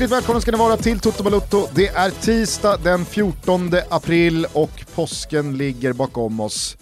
[0.00, 1.66] Hjärtligt välkomna ska ni vara till Toto Balutto.
[1.74, 6.76] Det är tisdag den 14 april och påsken ligger bakom oss.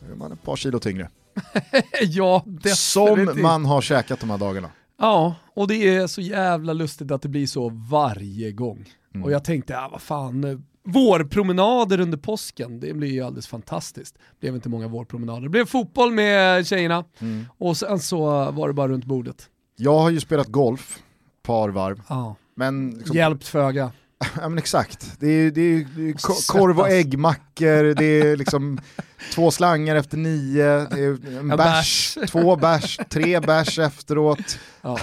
[0.00, 1.08] Nu är man ett par kilo tyngre.
[2.00, 2.78] ja, definitivt.
[2.78, 4.70] Som man har käkat de här dagarna.
[4.98, 8.88] Ja, och det är så jävla lustigt att det blir så varje gång.
[9.14, 9.24] Mm.
[9.24, 14.14] Och jag tänkte, ja, vad fan, vårpromenader under påsken, det blir ju alldeles fantastiskt.
[14.14, 15.40] Det blev inte många vårpromenader.
[15.40, 17.46] Det blev fotboll med tjejerna mm.
[17.58, 19.48] och sen så var det bara runt bordet.
[19.76, 21.00] Jag har ju spelat golf
[21.44, 22.02] par varv.
[22.08, 22.36] Ja.
[22.54, 23.90] Men liksom, Hjälpt föga.
[24.40, 28.80] Ja men exakt, det är, det är, det är korv och äggmackor, det är liksom
[29.32, 30.86] två slangar efter nio,
[31.38, 34.58] en bärs, två bärs, tre bärs efteråt.
[34.82, 34.98] Ja.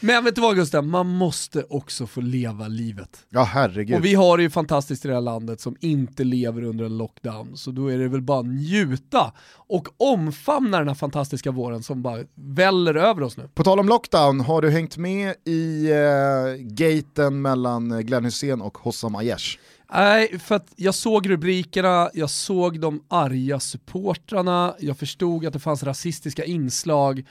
[0.00, 3.26] Men vet du vad Gustav, man måste också få leva livet.
[3.28, 3.96] Ja herregud.
[3.96, 6.98] Och vi har det ju fantastiskt i det här landet som inte lever under en
[6.98, 12.02] lockdown, så då är det väl bara njuta och omfamna den här fantastiska våren som
[12.02, 13.48] bara väller över oss nu.
[13.54, 18.78] På tal om lockdown, har du hängt med i uh, gaten mellan Glenn Hussein och
[18.78, 19.58] Hossam Aiesh?
[19.92, 25.58] Nej, för att jag såg rubrikerna, jag såg de arga supportrarna, jag förstod att det
[25.58, 27.24] fanns rasistiska inslag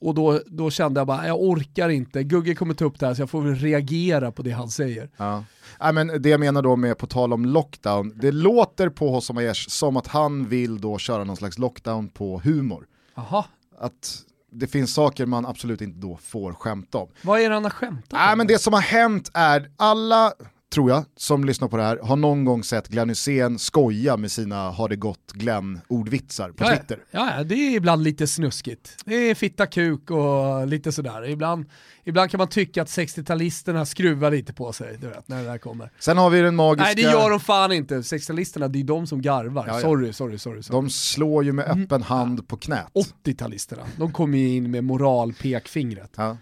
[0.00, 3.14] och då, då kände jag bara, jag orkar inte, Gugge kommer ta upp det här
[3.14, 5.10] så jag får väl reagera på det han säger.
[5.16, 5.44] Ja.
[5.80, 9.36] Nej, men det jag menar då med, på tal om lockdown, det låter på Hossam
[9.38, 12.86] Aiesh som att han vill då köra någon slags lockdown på humor.
[13.14, 13.46] Aha.
[13.78, 17.08] Att det finns saker man absolut inte då får skämta om.
[17.22, 18.18] Vad är det han har skämtat om?
[18.18, 20.32] Nej, men det som har hänt är, alla
[20.74, 24.32] tror jag, som lyssnar på det här, har någon gång sett Glenn Hysén skoja med
[24.32, 26.98] sina har det gått Glenn-ordvitsar på ja, Twitter.
[27.10, 28.96] Ja, det är ibland lite snuskigt.
[29.04, 31.28] Det är fitta kuk och lite sådär.
[31.28, 31.66] Ibland,
[32.04, 35.58] ibland kan man tycka att 60-talisterna skruvar lite på sig, du vet, när det där
[35.58, 35.90] kommer.
[35.98, 36.84] Sen har vi den magiska...
[36.84, 39.64] Nej det gör de fan inte, 60-talisterna det är de som garvar.
[39.68, 39.80] Ja, ja.
[39.80, 40.80] Sorry, sorry, sorry, sorry.
[40.80, 42.02] De slår ju med öppen mm.
[42.02, 42.86] hand på knät.
[43.24, 46.12] 80-talisterna, de kommer ju in med moralpekfingret.
[46.16, 46.36] Ja.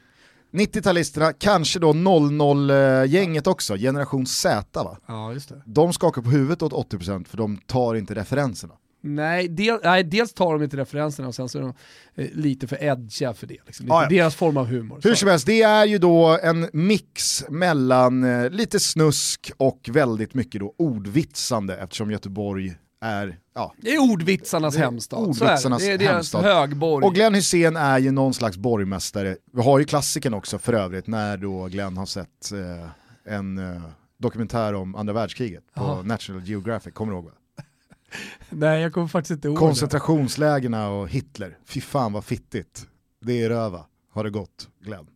[0.54, 4.98] 90-talisterna, kanske då 00-gänget också, generation Z va?
[5.06, 5.62] Ja, just det.
[5.66, 8.74] De skakar på huvudet åt 80% för de tar inte referenserna.
[9.06, 11.74] Nej, del, nej, dels tar de inte referenserna och sen så är de
[12.14, 13.58] eh, lite för edgiga för det.
[13.66, 13.90] Liksom.
[13.90, 14.08] ah, ja.
[14.08, 15.00] Deras form av humor.
[15.04, 20.34] Hur som helst, det är ju då en mix mellan eh, lite snusk och väldigt
[20.34, 23.74] mycket då ordvitsande eftersom Göteborg är, ja.
[23.78, 25.18] Det är ordvitsarnas hemstad.
[25.18, 25.92] Ordvitsarnas det.
[25.92, 27.06] är deras högborg.
[27.06, 29.36] Och Glenn Hussein är ju någon slags borgmästare.
[29.52, 33.82] Vi har ju klassiken också för övrigt när då Glenn har sett eh, en eh,
[34.18, 36.02] dokumentär om andra världskriget på Aha.
[36.02, 37.24] National Geographic, kommer du ihåg?
[37.24, 37.32] Va?
[38.50, 42.86] Nej jag kommer faktiskt inte ihåg Koncentrationslägena och Hitler, fy fan vad fittigt.
[43.20, 45.06] Det är röva, har det gått Glenn.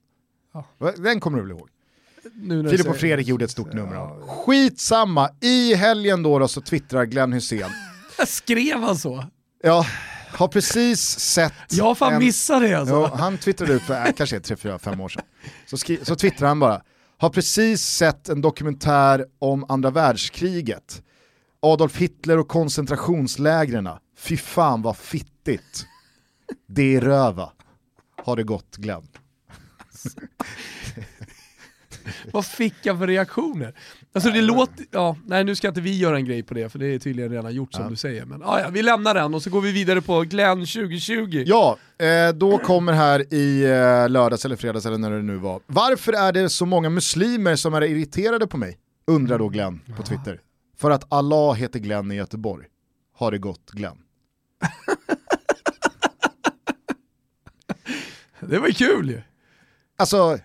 [0.52, 0.92] Ja.
[0.96, 1.68] Den kommer du väl ihåg?
[2.70, 4.28] Filip och Fredrik gjorde ett stort nummer av.
[4.28, 7.70] Skitsamma, i helgen då, då så twittrar Glenn Hussein.
[8.26, 9.24] Skrev han så?
[9.62, 9.86] Ja,
[10.30, 11.52] har precis sett...
[11.70, 12.94] Jag har fan en, missat det alltså.
[12.94, 15.22] Ja, han twittrade ut för äh, kanske 3-4-5 år sedan.
[15.66, 16.82] Så, skri, så twittrar han bara,
[17.18, 21.02] har precis sett en dokumentär om andra världskriget.
[21.62, 23.88] Adolf Hitler och koncentrationslägren.
[24.18, 25.86] Fy fan vad fittigt.
[26.68, 27.52] Det är röva.
[28.24, 29.08] Har det gått Glenn.
[32.32, 33.74] Vad fick jag för reaktioner?
[34.12, 36.78] Alltså det låter, ja, nej nu ska inte vi göra en grej på det för
[36.78, 37.90] det är tydligen redan gjort som ja.
[37.90, 38.24] du säger.
[38.24, 41.44] Men ja, ja, vi lämnar den och så går vi vidare på Glenn 2020.
[41.46, 45.60] Ja, eh, då kommer här i eh, lördags eller fredags eller när det nu var.
[45.66, 48.78] Varför är det så många muslimer som är irriterade på mig?
[49.06, 50.40] Undrar då Glenn på Twitter.
[50.76, 52.66] För att Allah heter Glenn i Göteborg.
[53.16, 53.98] Har det gått Glenn?
[58.40, 59.22] det var ju kul ju.
[59.96, 60.38] Alltså,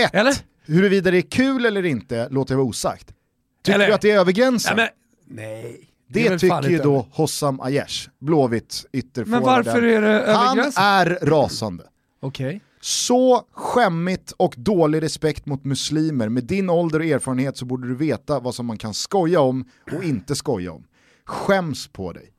[0.00, 0.14] ett.
[0.14, 0.34] Eller?
[0.66, 3.14] Huruvida det är kul eller inte låter jag vara osagt.
[3.62, 3.86] Tycker eller?
[3.86, 4.76] du att det är över gränsen?
[4.76, 4.90] Nej.
[5.26, 5.90] Men, nej.
[6.08, 9.30] Det, det tycker ju då Hossam Aiesh, Blåvitt ytterforwarden.
[9.30, 10.82] Men varför är det över Han gränsen?
[10.82, 11.84] är rasande.
[12.20, 12.46] Okej.
[12.46, 12.60] Okay.
[12.80, 16.28] Så skämmigt och dålig respekt mot muslimer.
[16.28, 19.64] Med din ålder och erfarenhet så borde du veta vad som man kan skoja om
[19.92, 20.84] och inte skoja om.
[21.24, 22.32] Skäms på dig.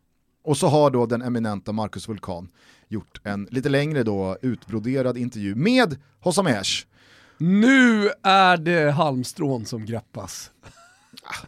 [0.43, 2.49] Och så har då den eminenta Marcus Vulkan
[2.87, 6.85] gjort en lite längre då utbroderad intervju med Hossam Aiesh
[7.37, 10.51] nu är det halmstrån som greppas.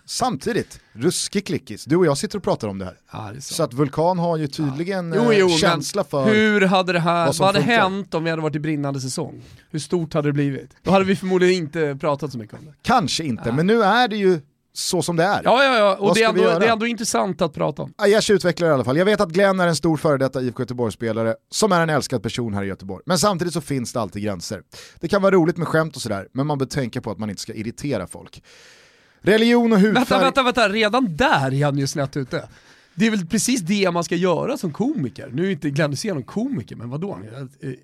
[0.06, 1.86] Samtidigt, ruskig klickis.
[1.86, 2.98] Du och jag sitter och pratar om det här.
[3.12, 3.64] Ja, det så.
[3.64, 5.22] att Vulkan har ju tydligen ja.
[5.26, 8.42] jo, jo, känsla för Hur hade det här, vad, vad hade hänt om vi hade
[8.42, 9.42] varit i brinnande säsong?
[9.72, 10.76] Hur stort hade det blivit?
[10.84, 12.74] Då hade vi förmodligen inte pratat så mycket om det.
[12.82, 13.56] Kanske inte, ja.
[13.56, 14.42] men nu är det ju
[14.80, 15.42] så som det är.
[15.44, 15.96] Ja, ja, ja.
[15.96, 17.94] och det är, ändå, det är ändå intressant att prata om.
[17.98, 18.98] Aiesh utvecklar i alla fall.
[18.98, 22.24] Jag vet att Glenn är en stor före detta IFK Göteborg-spelare som är en älskad
[22.24, 23.04] person här i Göteborg.
[23.06, 24.62] Men samtidigt så finns det alltid gränser.
[25.00, 27.30] Det kan vara roligt med skämt och sådär, men man bör tänka på att man
[27.30, 28.44] inte ska irritera folk.
[29.22, 29.94] Religion och hudfärg...
[29.94, 32.48] Vänta, vänta, vänta, redan där är han ju snett ute.
[32.96, 35.30] Det är väl precis det man ska göra som komiker.
[35.34, 37.20] Nu är inte Glenn Hysén någon komiker, men vadå?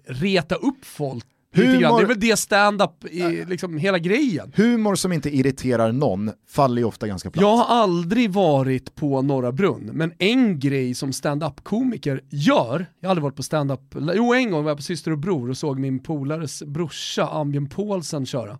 [0.05, 1.97] Reta upp folk Humor-.
[1.97, 4.51] Det är väl det stand-up är liksom hela grejen.
[4.55, 7.41] Humor som inte irriterar någon faller ju ofta ganska platt.
[7.41, 13.11] Jag har aldrig varit på Norra Brunn, men en grej som stand-up-komiker gör, jag har
[13.11, 15.79] aldrig varit på stand-up, jo en gång var jag på Syster och Bror och såg
[15.79, 18.57] min polares brorsa Ambjörn Paulsen köra.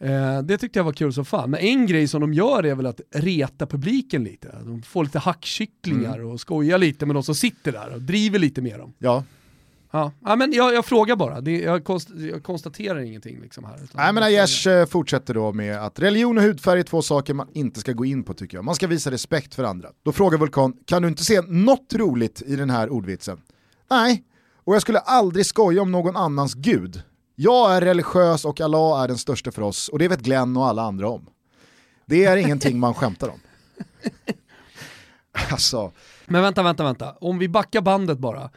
[0.00, 2.74] Eh, det tyckte jag var kul som fan, men en grej som de gör är
[2.74, 4.54] väl att reta publiken lite.
[4.64, 8.62] De får lite hackkycklingar och skojar lite med de som sitter där och driver lite
[8.62, 8.94] med dem.
[8.98, 9.24] Ja.
[9.96, 13.80] Ja, ja men jag, jag frågar bara, det, jag, konst, jag konstaterar ingenting liksom här.
[13.92, 17.48] Nej men Aiesh eh, fortsätter då med att religion och hudfärg är två saker man
[17.52, 18.64] inte ska gå in på tycker jag.
[18.64, 19.88] Man ska visa respekt för andra.
[20.02, 23.40] Då frågar Vulkan, kan du inte se något roligt i den här ordvitsen?
[23.90, 24.24] Nej,
[24.64, 27.02] och jag skulle aldrig skoja om någon annans gud.
[27.34, 30.66] Jag är religiös och Allah är den största för oss och det vet Glenn och
[30.66, 31.26] alla andra om.
[32.06, 33.40] Det är ingenting man skämtar om.
[35.50, 35.92] Alltså,
[36.26, 37.12] Men vänta, vänta, vänta.
[37.12, 38.50] Om vi backar bandet bara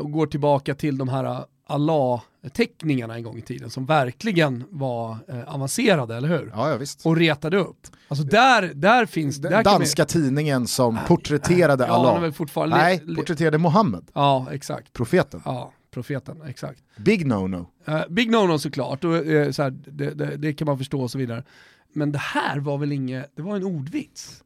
[0.00, 5.54] och går tillbaka till de här Allah-teckningarna en gång i tiden som verkligen var eh,
[5.54, 6.52] avancerade, eller hur?
[6.54, 7.06] ja, ja visst.
[7.06, 7.76] Och retade upp.
[8.08, 9.36] Alltså där, där finns...
[9.36, 12.20] Den där danska tidningen som porträtterade vi, ja, han är Allah.
[12.20, 12.76] väl fortfarande...
[12.76, 14.92] Nej, porträtterade Mohammed, Ja, exakt.
[14.92, 15.42] profeten.
[15.44, 16.80] Ja, profeten, exakt.
[16.96, 17.66] Big no-no.
[17.86, 21.10] Eh, big no-no såklart, och, eh, så här, det, det, det kan man förstå och
[21.10, 21.44] så vidare.
[21.92, 24.42] Men det här var väl inget, det var en ordvits?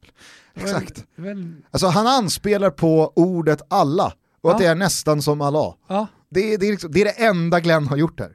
[0.53, 1.05] Exakt.
[1.15, 5.75] Var en, Alltså han anspelar på ordet alla och att det är nästan som Allah.
[5.87, 8.31] ja, Det är, det, är liksom, det är det enda Glenn har gjort här.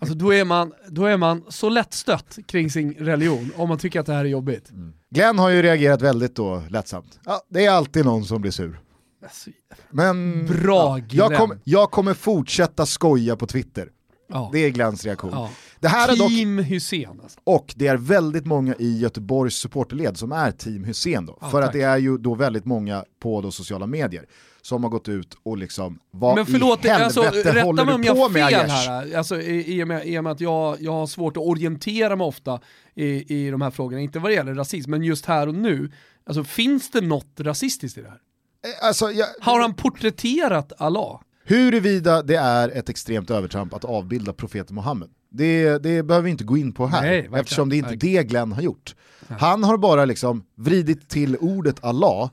[0.00, 4.00] Alltså då är, man, då är man så lättstött kring sin religion om man tycker
[4.00, 4.70] att det här är jobbigt.
[5.10, 7.18] Glenn har ju reagerat väldigt då lättsamt.
[7.24, 8.80] Ja, det är alltid någon som blir sur.
[9.22, 9.50] Alltså,
[9.90, 13.88] Men Bra, ja, jag, kom, jag kommer fortsätta skoja på Twitter.
[14.28, 14.50] ja.
[14.52, 15.30] Det är Glenns reaktion.
[15.32, 15.50] ja.
[15.80, 17.40] Det här är dock, Team Hussein alltså.
[17.44, 21.38] och det är väldigt många i Göteborgs supporterled som är team Hussein då.
[21.50, 21.72] För att tack.
[21.72, 24.26] det är ju då väldigt många på då sociala medier
[24.68, 27.20] som har gått ut och liksom, vad Men förlåt, i helvete alltså,
[27.64, 29.16] håller du jag på har med fel här.
[29.16, 32.16] Alltså, i, i, och med, I och med att jag, jag har svårt att orientera
[32.16, 32.60] mig ofta
[32.94, 35.92] i, i de här frågorna, inte vad det gäller rasism, men just här och nu.
[36.26, 38.16] Alltså finns det något rasistiskt i det här?
[38.64, 41.20] Eh, Alltså, jag, Har han porträtterat Allah?
[41.44, 46.44] Huruvida det är ett extremt övertramp att avbilda profeten Muhammed, det, det behöver vi inte
[46.44, 48.16] gå in på här, Nej, eftersom det är inte verkligen.
[48.16, 48.94] det Glenn har gjort.
[49.28, 52.30] Han har bara liksom vridit till ordet Allah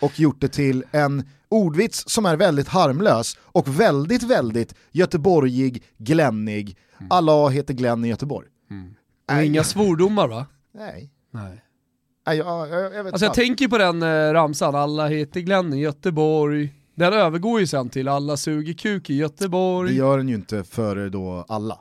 [0.00, 6.76] och gjort det till en ordvits som är väldigt harmlös och väldigt, väldigt göteborgig, glennig.
[6.98, 7.12] Mm.
[7.12, 8.46] Allah heter Glenn i Göteborg.
[9.28, 9.46] Och Nej.
[9.46, 10.46] inga svordomar va?
[10.74, 11.10] Nej.
[11.30, 11.60] Nej.
[12.26, 15.74] Nej, jag, jag, jag vet Alltså jag tänker på den eh, ramsan, alla heter Glenn
[15.74, 16.74] i Göteborg.
[16.96, 19.96] Den övergår ju sen till alla suger kuk i Det Göteborg.
[19.96, 21.78] gör den ju inte för då alla.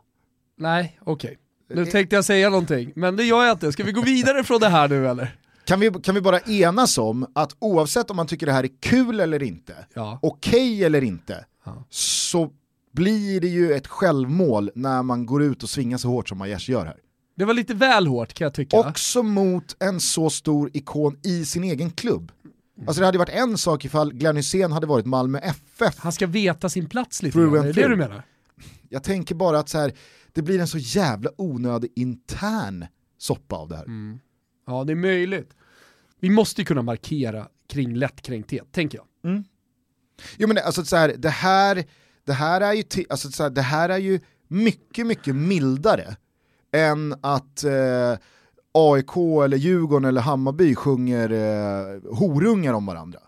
[0.57, 1.37] Nej, okej.
[1.73, 3.71] Nu tänkte jag säga någonting, men det gör jag inte.
[3.71, 5.35] Ska vi gå vidare från det här nu eller?
[5.65, 8.69] Kan vi, kan vi bara enas om att oavsett om man tycker det här är
[8.80, 10.19] kul eller inte, Ja.
[10.21, 11.86] okej eller inte, Ja.
[11.89, 12.50] så
[12.92, 16.69] blir det ju ett självmål när man går ut och svingar så hårt som Aiesh
[16.69, 16.98] gör här.
[17.36, 18.80] Det var lite väl hårt kan jag tycka.
[18.80, 22.31] Också mot en så stor ikon i sin egen klubb.
[22.88, 25.96] Alltså det hade varit en sak ifall Glenn Hysén hade varit Malmö FF.
[26.00, 28.24] Han ska veta sin plats lite är det det du menar?
[28.89, 29.93] Jag tänker bara att så här,
[30.34, 32.86] det blir en så jävla onödig intern
[33.17, 33.84] soppa av det här.
[33.86, 34.20] Mm.
[34.65, 35.53] Ja, det är möjligt.
[36.20, 39.08] Vi måste ju kunna markera kring lättkränkthet, tänker jag.
[40.38, 41.84] Jo men det, alltså så här, det här,
[42.25, 46.15] det här är ju, alltså så här, det här är ju mycket, mycket mildare
[46.72, 48.17] än att eh,
[48.72, 53.20] AIK eller Djurgården eller Hammarby sjunger eh, horungar om varandra.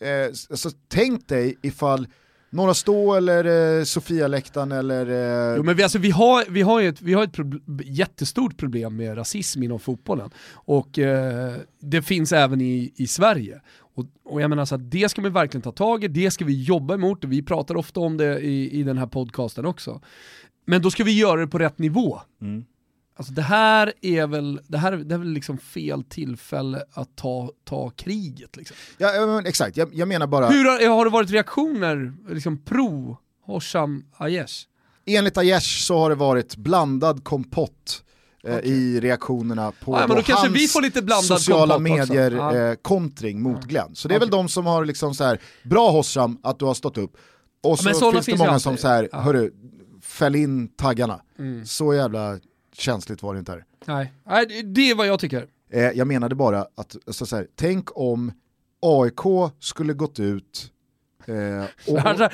[0.00, 2.08] Eh, s- alltså, tänk dig ifall
[2.56, 5.06] Norra Stå eller eh, Sofia-läktaren eller...
[5.50, 7.82] Eh, Jo, men vi, alltså, vi, har, vi har ju ett, vi har ett prob-
[7.84, 10.30] jättestort problem med rasism inom fotbollen.
[10.52, 13.60] Och eh, det finns även i, i Sverige.
[13.94, 16.44] Och, och jag menar så att det ska vi verkligen ta tag i, det ska
[16.44, 20.00] vi jobba emot och vi pratar ofta om det i, i den här podcasten också.
[20.66, 22.20] Men då ska vi göra det på rätt nivå.
[22.42, 22.64] Mm.
[23.18, 27.50] Alltså det här är väl, det här, det är väl liksom fel tillfälle att ta,
[27.64, 28.56] ta kriget.
[28.56, 28.76] Liksom.
[28.98, 32.58] ja, ja, men exakt, jag, jag menar bara, Hur har, har det varit reaktioner liksom
[32.64, 34.54] pro Hosham Aiesh?
[35.06, 38.02] enligt Aiesh så har det varit blandad kompott
[38.44, 40.48] eh, i reaktionerna på Ja, då kanske
[41.14, 42.12] hans sociala kompott också.
[42.12, 42.56] medier Ja.
[42.56, 42.74] eh,
[43.42, 43.94] mot Glenn.
[43.94, 44.20] Så det är Okej.
[44.28, 47.16] väl de som har liksom så här, bra Hossam att du har stått upp.
[47.62, 49.18] Och så sådana finns det finns många som så här, Ja.
[49.20, 49.52] hörru,
[50.02, 51.20] fäll in taggarna.
[51.38, 51.66] Mm.
[51.66, 52.38] Så jävla
[52.80, 53.64] känsligt var det inte här.
[53.84, 54.12] Nej.
[54.24, 55.46] Nej, det- är vad jag tycker.
[55.70, 58.32] Eh, jag menade bara att, så här, tänk om
[58.82, 60.72] AIK skulle gått ut
[61.26, 61.64] eh,
[61.94, 62.28] och, Alltså,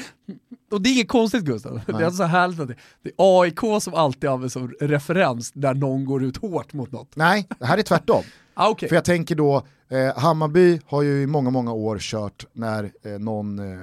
[0.70, 3.82] och det är inget konstigt Gustav, det är så härligt att det, det är AIK
[3.82, 7.16] som alltid används som referens där någon går ut hårt mot något.
[7.16, 8.22] Nej, det här är tvärtom.
[8.54, 8.88] Ah, okay.
[8.88, 13.12] För jag tänker då, eh, Hammarby har ju i många, många år kört när eh,
[13.18, 13.80] någon eh,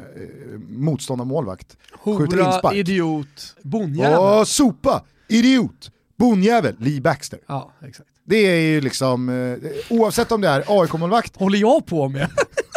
[0.69, 2.75] motståndarmålvakt skjuter inspark.
[2.75, 4.45] idiot, bonjävel.
[4.45, 7.39] Sopa, idiot, bonjävel, Lee Baxter.
[7.47, 8.09] Ja, exakt.
[8.23, 11.35] Det är ju liksom, eh, oavsett om det är AIK-målvakt.
[11.35, 12.29] Håller jag på med?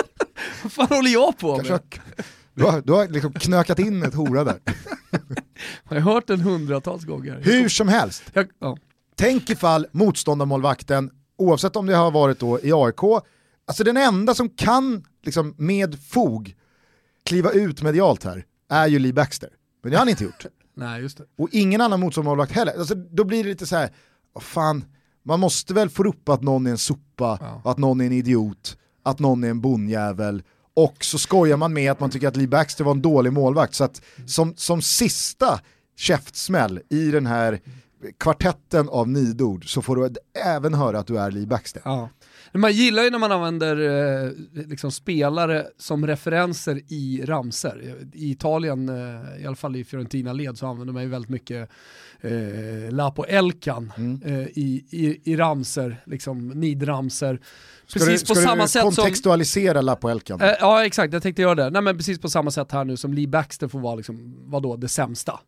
[0.62, 1.80] Vad fan håller jag på med?
[2.54, 4.58] Du har, du har liksom knökat in ett hora där.
[5.88, 7.40] Jag har hört den hundratals gånger.
[7.42, 8.76] Hur som helst, jag, ja.
[9.14, 13.22] tänk ifall motståndarmålvakten, oavsett om det har varit då i AIK,
[13.66, 16.54] alltså den enda som kan liksom med fog
[17.24, 19.50] kliva ut medialt här är ju Lee Baxter.
[19.82, 20.46] Men det har han inte gjort.
[20.74, 21.24] Nej, just det.
[21.38, 22.78] Och ingen annan motståndarmålvakt heller.
[22.78, 23.90] Alltså, då blir det lite så här,
[24.32, 24.84] vad fan,
[25.22, 27.70] man måste väl få upp att någon är en sopa, ja.
[27.70, 30.42] att någon är en idiot, att någon är en bonjävel,
[30.74, 33.74] och så skojar man med att man tycker att Lee Baxter var en dålig målvakt.
[33.74, 35.60] Så att som, som sista
[35.96, 37.60] käftsmäll i den här
[38.18, 40.14] kvartetten av nidord så får du
[40.44, 41.82] även höra att du är Lee Baxter.
[41.84, 42.08] Ja.
[42.54, 43.76] Man gillar ju när man använder
[44.24, 47.96] eh, liksom spelare som referenser i ramser.
[48.12, 51.70] I Italien, eh, i alla fall i Fiorentina-led, så använder man ju väldigt mycket
[52.20, 54.22] eh, Lapo Elkan mm.
[54.24, 57.40] eh, i, i, i ramser, liksom nidramser.
[57.86, 60.40] Ska precis du, på samma sätt kontextualisera som, Lapo Elkan?
[60.40, 61.70] Eh, ja exakt, jag tänkte göra det.
[61.70, 64.76] Nej, men precis på samma sätt här nu som Lee Baxter får vara liksom, vadå,
[64.76, 65.40] det sämsta.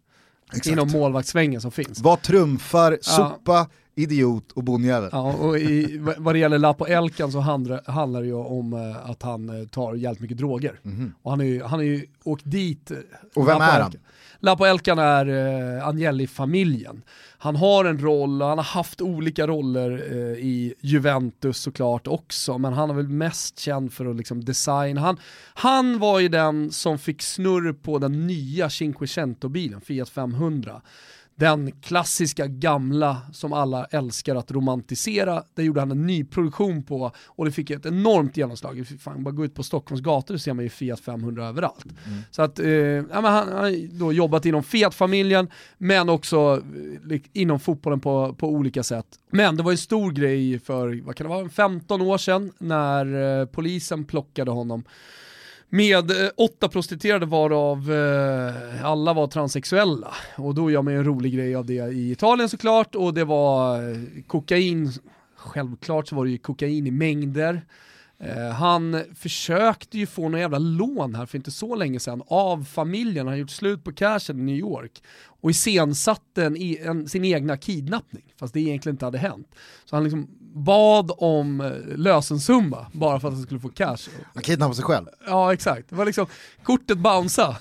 [0.49, 0.67] Exakt.
[0.67, 2.01] Inom målvaktssvängen som finns.
[2.01, 5.09] Vad trumfar sopa, ja idiot och bonnjävel.
[5.13, 9.11] Ja, och i, vad det gäller Lapo Elkan så handlar, handlar det ju om eh,
[9.11, 10.81] att han eh, tar jävligt mycket droger.
[10.85, 11.13] Mm.
[11.23, 12.91] Och han har ju, han är ju åkt dit.
[12.91, 12.97] Eh,
[13.35, 13.93] och vem Lapo är han?
[14.45, 17.03] Lapo Elkan är uh, Agnelli-familjen.
[17.39, 22.73] Han har en roll, han har haft olika roller uh, i Juventus såklart också, men
[22.73, 24.97] han är väl mest känd för att liksom design.
[24.97, 25.17] Han,
[25.55, 30.83] han var ju den som fick snurr på den nya Cinquecento-bilen, Fiat 500
[31.37, 37.13] den klassiska gamla som alla älskar att romantisera, det gjorde han en ny produktion på
[37.27, 38.87] och det fick ett enormt genomslag.
[39.01, 41.85] Fan, bara gå ut på Stockholms gator så ser man ju Fiat 500 överallt.
[41.85, 42.19] Mm.
[42.31, 45.49] Så att, eh, ja, han har då jobbat inom Fiat-familjen,
[45.79, 46.63] men också
[47.11, 49.07] eh, inom fotbollen på, på olika sätt.
[49.31, 53.41] Men det var en stor grej för, vad kan det vara, 15 år sedan när
[53.41, 54.85] eh, polisen plockade honom
[55.75, 60.15] med eh, åtta prostituerade varav eh, alla var transsexuella.
[60.37, 63.25] Och då gör man ju en rolig grej av det i Italien såklart och det
[63.25, 64.93] var eh, kokain,
[65.37, 67.63] självklart så var det ju kokain i mängder.
[68.19, 72.65] Eh, han försökte ju få några jävla lån här för inte så länge sedan av
[72.65, 75.03] familjen, han har gjort slut på cashen i New York
[75.41, 79.49] och iscensatte en, e- en, sin egna kidnappning, fast det egentligen inte hade hänt.
[79.85, 84.09] Så han liksom bad om eh, lösensumma bara för att han skulle få cash.
[84.35, 85.07] Han kidnappade sig själv?
[85.27, 86.27] Ja exakt, det var liksom
[86.63, 87.57] kortet bouncea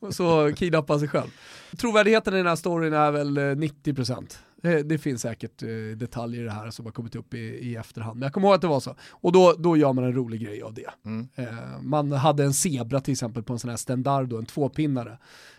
[0.00, 1.30] och så kidnappade han sig själv.
[1.76, 4.36] Trovärdigheten i den här storyn är väl 90%.
[4.62, 7.76] Det, det, finns säkert eh, detaljer i det här som har kommit upp i, i,
[7.76, 8.94] efterhand, men jag kommer ihåg att det var så.
[9.10, 10.90] Och då, då gör man en rolig grej av det.
[11.04, 11.28] Mm.
[11.34, 15.18] Eh, man hade en zebra till exempel på en sån här Stendardo, en tvåpinnare.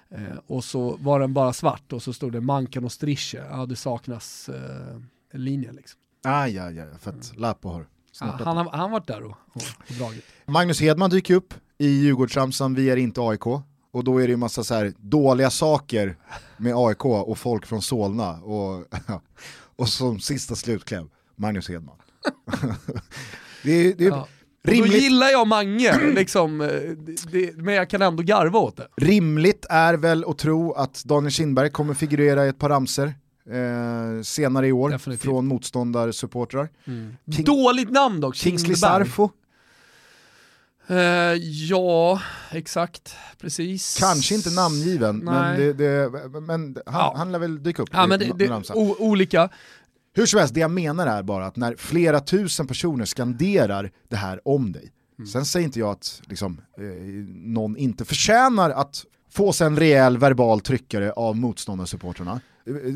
[0.09, 3.65] Eh, och så var den bara svart och så stod det Mankan och Strische, ja
[3.65, 5.01] det saknas eh,
[5.39, 5.99] linje liksom.
[6.27, 7.87] Aj, aj, aj, för att Lapo har
[8.19, 9.61] ja, han har han varit där och, och,
[9.97, 10.25] dragit.
[10.45, 13.47] Magnus Hedman dyker upp i Djurgårdsramsan, vi är inte AIK.
[13.91, 16.17] Och då är det ju massa så här dåliga saker
[16.57, 18.31] med AIK och folk från Solna.
[18.31, 18.85] Och,
[19.75, 21.95] och som sista slutkläm, Magnus Hedman.
[23.63, 24.27] det, det, ja.
[24.63, 24.91] Rimligt.
[24.91, 26.67] Då gillar jag Mange, liksom, eh,
[27.31, 28.87] det, men jag kan ändå garva åt det.
[28.97, 33.13] Rimligt är väl att tro att Daniel Kindberg kommer figurera i ett par ramser
[33.51, 35.23] eh, senare i år Definitivt.
[35.23, 36.69] från motståndarsupportrar.
[36.85, 37.17] Mm.
[37.31, 39.29] King, Dåligt namn dock, Kingsley Sarfo.
[40.91, 40.97] Uh,
[41.69, 43.97] ja, exakt, precis.
[43.99, 45.33] Kanske inte namngiven, Nej.
[45.33, 46.09] men, det, det,
[46.41, 47.13] men han, ja.
[47.17, 47.89] han lär väl dyka upp.
[47.91, 49.49] Ja, det, det, olika.
[50.13, 54.15] Hur som helst, det jag menar är bara att när flera tusen personer skanderar det
[54.15, 55.27] här om dig, mm.
[55.27, 56.83] sen säger inte jag att liksom, eh,
[57.27, 62.41] någon inte förtjänar att få sig en rejäl verbal tryckare av motståndarsupportrarna.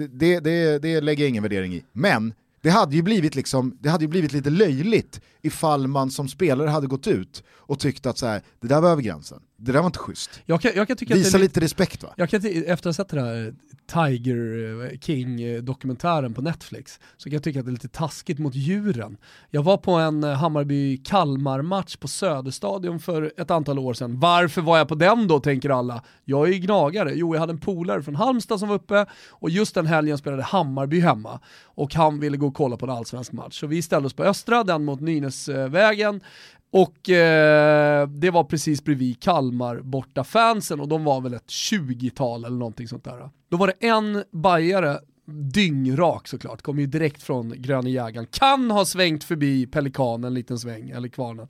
[0.09, 1.83] Det, det, det lägger jag ingen värdering i.
[1.93, 6.27] Men det hade ju blivit, liksom, det hade ju blivit lite löjligt ifall man som
[6.27, 9.72] spelare hade gått ut och tyckt att så här, det där var över gränsen, det
[9.72, 10.41] där var inte schysst.
[10.46, 12.13] Jag kan, jag kan tycka Visa att lite respekt va?
[12.15, 13.53] Jag kan, efter att ha sett det här
[13.94, 19.18] Tiger King-dokumentären på Netflix så kan jag tycka att det är lite taskigt mot djuren.
[19.50, 24.20] Jag var på en Hammarby-Kalmar-match på Söderstadion för ett antal år sedan.
[24.20, 26.03] Varför var jag på den då, tänker alla.
[26.25, 27.12] Jag är ju gnagare.
[27.15, 30.44] Jo, jag hade en polare från Halmstad som var uppe och just den helgen spelade
[30.44, 33.60] Hammarby hemma och han ville gå och kolla på en allsvensk match.
[33.60, 36.22] Så vi ställde oss på Östra, den mot Nynäsvägen.
[36.71, 42.45] Och eh, det var precis bredvid Kalmar borta fansen och de var väl ett 20-tal
[42.45, 43.29] eller någonting sånt där.
[43.49, 44.99] Då var det en bajare
[45.31, 48.27] dyngrak såklart, kommer ju direkt från gröna jägaren.
[48.31, 51.47] Kan ha svängt förbi pelikanen en liten sväng, eller kvarnen.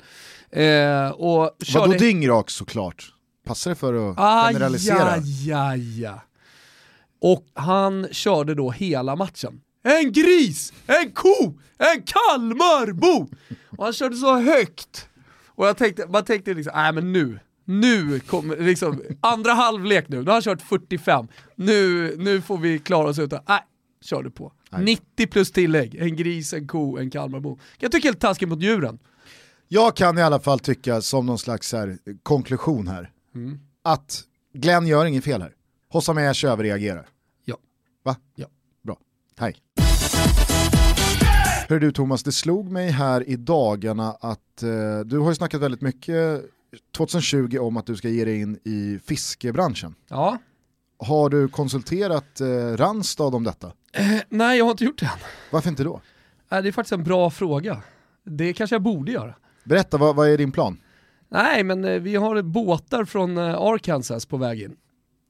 [0.49, 1.87] Eh, och körde...
[1.87, 3.13] Vadå dyngrak såklart?
[3.45, 5.17] Passar det för att ah, generalisera?
[5.17, 6.21] Ja, ja, ja.
[7.21, 9.61] Och han körde då hela matchen.
[9.83, 13.29] En gris, en ko, en Kalmarbo!
[13.77, 15.07] Och han körde så högt.
[15.62, 20.18] Och jag tänkte, man tänkte liksom, nej men nu, nu kommer, liksom, andra halvlek nu,
[20.18, 23.60] nu har han kört 45, nu, nu får vi klara oss utan, nej,
[24.01, 24.53] körde på.
[24.70, 24.84] Nej.
[24.84, 27.60] 90 plus tillägg, en gris, en ko, en Kalmarbo.
[27.77, 29.00] Jag tycker helt taskigt mot djuren.
[29.68, 33.60] Jag kan i alla fall tycka som någon slags här, konklusion här, mm.
[33.84, 35.53] att Glenn gör inget fel här.
[35.89, 37.08] Hossa Mesh överreagerar.
[37.46, 37.58] Ja.
[38.03, 38.15] Va?
[38.36, 38.48] Ja.
[38.84, 38.98] Bra.
[39.39, 39.56] Hej.
[41.71, 45.61] Hör du Thomas, det slog mig här i dagarna att eh, du har ju snackat
[45.61, 46.41] väldigt mycket
[46.97, 49.95] 2020 om att du ska ge dig in i fiskebranschen.
[50.07, 50.37] Ja.
[50.99, 52.47] Har du konsulterat eh,
[52.77, 53.67] Randstad om detta?
[53.93, 55.19] Eh, nej, jag har inte gjort det än.
[55.51, 56.01] Varför inte då?
[56.51, 57.81] Eh, det är faktiskt en bra fråga.
[58.23, 59.35] Det kanske jag borde göra.
[59.63, 60.77] Berätta, vad, vad är din plan?
[61.29, 64.75] Nej, men eh, vi har båtar från eh, Arkansas på väg in.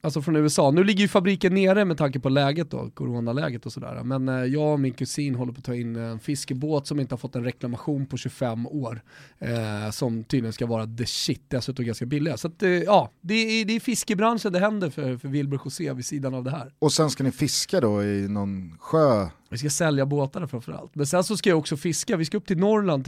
[0.03, 0.72] Alltså från USA.
[0.72, 4.03] Nu ligger ju fabriken nere med tanke på läget då, coronaläget och sådär.
[4.03, 7.13] Men eh, jag och min kusin håller på att ta in en fiskebåt som inte
[7.13, 9.01] har fått en reklamation på 25 år.
[9.39, 12.38] Eh, som tydligen ska vara the shit, dessutom ganska billiga.
[12.38, 15.93] Så att, eh, ja, det är, det är fiskebranschen det händer för, för Wilbur José
[15.93, 16.74] vid sidan av det här.
[16.79, 19.29] Och sen ska ni fiska då i någon sjö?
[19.50, 20.96] Vi ska sälja båtarna framförallt.
[20.96, 23.08] Men sen så ska jag också fiska, vi ska upp till Norrland.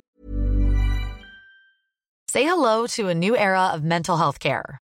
[2.32, 4.83] Say hello to a new era of mental health care.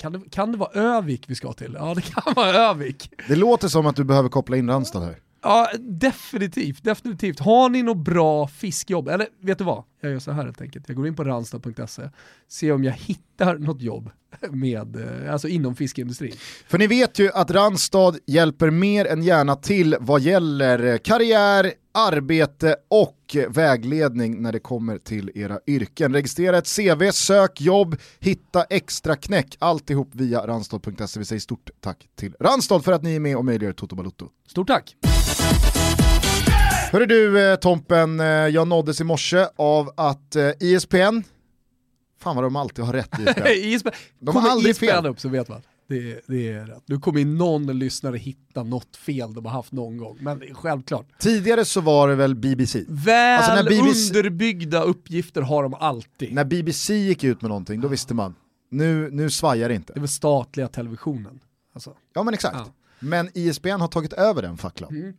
[0.00, 1.76] Kan det, kan det vara Övik vi ska till?
[1.78, 3.12] Ja det kan vara Övik.
[3.28, 5.16] Det låter som att du behöver koppla in Randstad här.
[5.42, 7.40] Ja, definitivt, definitivt.
[7.40, 9.84] Har ni något bra fiskjobb, eller vet du vad?
[10.00, 10.84] Jag gör så här helt enkelt.
[10.88, 12.02] Jag går in på randstad.se,
[12.48, 14.10] ser om jag hittar något jobb
[14.50, 16.32] med, eh, alltså inom fiskindustrin.
[16.68, 22.76] För ni vet ju att Randstad hjälper mer än gärna till vad gäller karriär, arbete
[22.88, 26.12] och vägledning när det kommer till era yrken.
[26.12, 31.18] Registrera ett CV, sök jobb, hitta extra knäck, alltihop via randstad.se.
[31.18, 34.28] Vi säger stort tack till Randstad för att ni är med och möjliggör Toto Balutto.
[34.46, 34.96] Stort tack!
[36.92, 41.10] Hörru du eh, Tompen, eh, jag nåddes i morse av att ISPN, eh,
[42.20, 43.46] fan vad de alltid har rätt ISPN.
[43.48, 43.88] ISPN.
[44.18, 45.06] De har aldrig fel.
[45.06, 45.62] upp så vet man.
[45.90, 46.82] Det, det, är rätt.
[46.86, 51.06] Nu kommer någon lyssnare hitta något fel de har haft någon gång, men självklart.
[51.18, 52.84] Tidigare så var det väl BBC?
[52.88, 54.08] Väl alltså BBC...
[54.08, 56.34] underbyggda uppgifter har de alltid.
[56.34, 58.34] När BBC gick ut med någonting, då visste man,
[58.70, 59.92] nu, nu svajar det inte.
[59.92, 61.40] Det var statliga televisionen.
[61.74, 61.94] Alltså.
[62.14, 62.56] Ja men exakt.
[62.56, 62.72] Ja.
[62.98, 64.90] Men ISBN har tagit över den facklan.
[64.90, 65.14] Mm.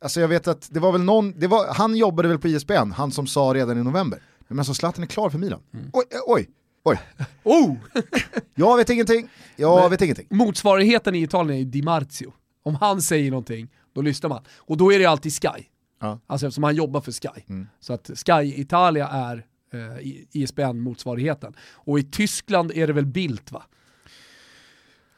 [0.00, 3.12] Alltså jag vet att det var väl någon, var, han jobbade väl på ISBN, han
[3.12, 5.60] som sa redan i november, men alltså Zlatan är klar för Milan.
[5.72, 5.90] Mm.
[5.92, 6.48] Oj, oj,
[6.82, 6.98] oj.
[7.42, 7.76] oh!
[8.54, 10.26] jag vet ingenting, jag men, vet ingenting.
[10.30, 12.32] Motsvarigheten i Italien är Di Marzio.
[12.62, 14.44] Om han säger någonting, då lyssnar man.
[14.56, 15.64] Och då är det alltid Sky.
[16.00, 16.20] Ja.
[16.26, 17.42] Alltså eftersom han jobbar för Sky.
[17.48, 17.68] Mm.
[17.80, 21.54] Så att Sky Italia är eh, ISBN-motsvarigheten.
[21.72, 23.62] Och i Tyskland är det väl Bildt va?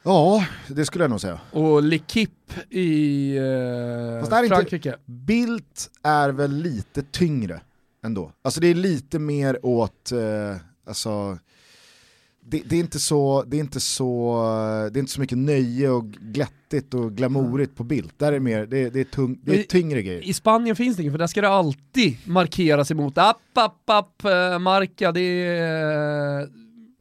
[0.02, 1.40] Ja, det skulle jag nog säga.
[1.50, 4.88] Och L'Equipe i eh, Frankrike.
[4.88, 7.60] Inte, Bildt är väl lite tyngre
[8.04, 8.32] ändå.
[8.42, 11.38] Alltså det är lite mer åt, eh, alltså,
[12.44, 14.34] det, det, är inte så, det, är inte så,
[14.92, 18.18] det är inte så mycket nöje och glättigt och glamourigt på Bildt.
[18.18, 20.22] Där är mer, det, det, är, tung, det är tyngre grejer.
[20.22, 24.24] I Spanien finns det inget, för där ska det alltid markeras emot, app, app, app,
[24.24, 26.48] uh, marka, det är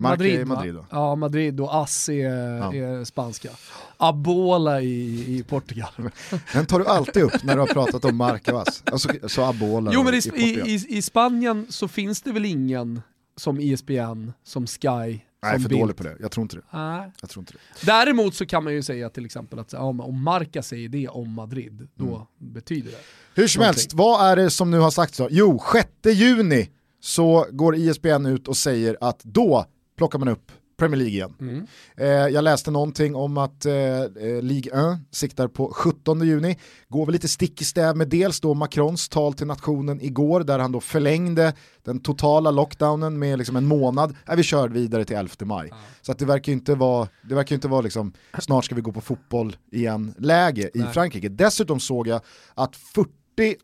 [0.01, 0.85] Madrid, Madrid då.
[0.89, 2.73] Ja, Madrid och Ass är, ja.
[2.73, 3.49] är spanska.
[3.97, 5.89] Abola i, i Portugal.
[6.53, 8.83] Den tar du alltid upp när du har pratat om Marca och Ass.
[8.85, 13.01] Alltså, så Abola jo men i, i, i, i, Spanien så finns det väl ingen
[13.35, 15.81] som ISBN, som Sky Nej, som för Bildt.
[15.81, 16.17] dålig på det.
[16.19, 16.61] Jag tror inte det.
[16.71, 17.11] Nej.
[17.21, 17.85] Jag tror inte det.
[17.85, 21.87] Däremot så kan man ju säga till exempel att om Marca säger det om Madrid,
[21.95, 22.53] då Mm.
[22.53, 22.97] betyder det.
[23.41, 23.79] Hur som Någonting.
[23.79, 25.27] helst, vad är det som nu har sagts då?
[25.31, 25.87] Jo, 6
[26.19, 29.65] juni så går ISBN ut och säger att då
[29.97, 30.51] plockar man upp
[30.81, 31.33] Premier League igen.
[31.39, 31.67] Mm.
[31.97, 36.59] Eh, jag läste någonting om att eh, eh, Ligue 1 siktar på 17 juni.
[36.87, 40.59] Går väl lite stick i stäv med dels då Macrons tal till nationen igår där
[40.59, 44.15] han då förlängde den totala lockdownen med liksom en månad.
[44.29, 45.71] Äh, vi kör vidare till 11 maj.
[46.01, 48.81] Så att det verkar ju inte vara, det verkar inte vara liksom, snart ska vi
[48.81, 50.93] gå på fotboll igen läge i Nej.
[50.93, 51.29] Frankrike.
[51.29, 52.21] Dessutom såg jag
[52.53, 53.09] att 40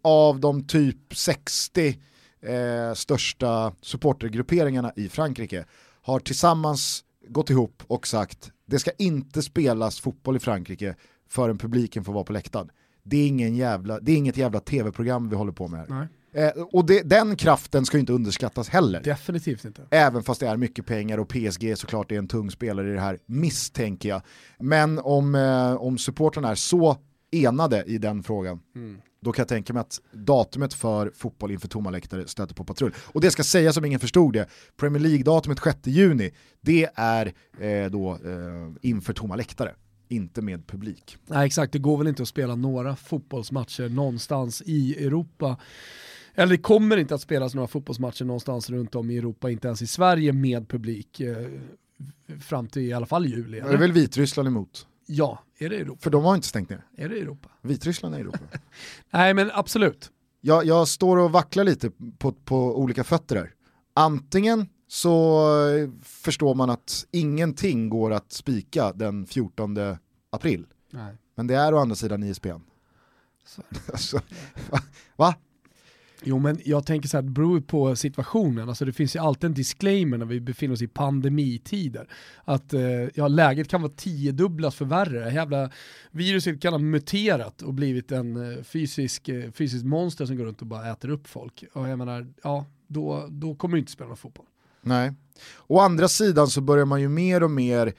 [0.02, 1.88] av de typ 60
[2.42, 5.66] eh, största supportergrupperingarna i Frankrike
[6.08, 10.96] har tillsammans gått ihop och sagt det ska inte spelas fotboll i Frankrike
[11.30, 12.70] förrän publiken får vara på läktaren.
[13.04, 16.08] Det är, ingen jävla, det är inget jävla tv-program vi håller på med här.
[16.34, 19.02] Eh, och det, den kraften ska ju inte underskattas heller.
[19.02, 19.82] Definitivt inte.
[19.90, 23.00] Även fast det är mycket pengar och PSG såklart är en tung spelare i det
[23.00, 24.22] här, misstänker jag.
[24.60, 26.98] Men om, eh, om supportrarna är så
[27.32, 28.98] enade i den frågan, Mm.
[29.28, 32.94] Då kan jag tänka mig att datumet för fotboll inför tomma läktare stöter på patrull.
[32.98, 37.92] Och det ska sägas som ingen förstod det, Premier League-datumet 6 juni, det är eh,
[37.92, 39.76] då eh, inför tomma läktare,
[40.08, 41.18] inte med publik.
[41.26, 45.58] Nej exakt, det går väl inte att spela några fotbollsmatcher någonstans i Europa.
[46.36, 49.82] Eller det kommer inte att spelas några fotbollsmatcher någonstans runt om i Europa, inte ens
[49.82, 51.20] i Sverige med publik.
[51.20, 51.48] Eh,
[52.40, 53.60] fram till i alla fall juli.
[53.60, 56.00] Det är väl Vitryssland emot, Ja, är det Europa?
[56.02, 56.86] för de har inte stängt ner.
[56.98, 57.50] Är det Europa?
[57.62, 58.40] Vitryssland är Europa.
[59.12, 60.12] Nej men absolut.
[60.42, 63.54] jag, jag står och vacklar lite på, på olika fötter här.
[63.94, 65.48] Antingen så
[66.04, 69.78] förstår man att ingenting går att spika den 14
[70.30, 70.66] april.
[70.92, 71.16] Nej.
[71.36, 72.62] Men det är å andra sidan ISBN.
[73.46, 73.62] Så.
[73.92, 74.22] alltså,
[74.70, 74.80] va?
[75.16, 75.36] va?
[76.24, 78.70] Jo men jag tänker så här, det beror på situationen.
[78.70, 82.10] Alltså det finns ju alltid en disclaimer när vi befinner oss i pandemitider.
[82.44, 82.82] Att eh,
[83.14, 85.26] ja, läget kan vara tiodubblat för värre.
[85.26, 85.72] Det jävla
[86.12, 90.62] viruset kan ha muterat och blivit en eh, fysisk, eh, fysisk monster som går runt
[90.62, 91.64] och bara äter upp folk.
[91.74, 94.46] Och jag menar, ja, då, då kommer du inte spela någon fotboll.
[94.82, 95.14] Nej.
[95.68, 97.94] Å andra sidan så börjar man ju mer och mer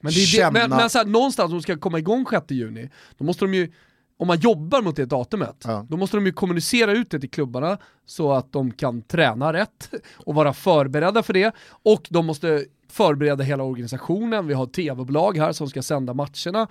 [0.00, 0.50] Men, det är känna...
[0.50, 3.44] det, men, men så här, någonstans om de ska komma igång 6 juni, då måste
[3.44, 3.72] de ju,
[4.16, 5.86] om man jobbar mot det datumet, Ja.
[5.88, 9.90] då måste de ju kommunicera ut det till klubbarna så att de kan träna rätt
[10.14, 11.54] och vara förberedda för det.
[11.68, 16.68] Och de måste förbereda hela organisationen, vi har tv-bolag här som ska sända matcherna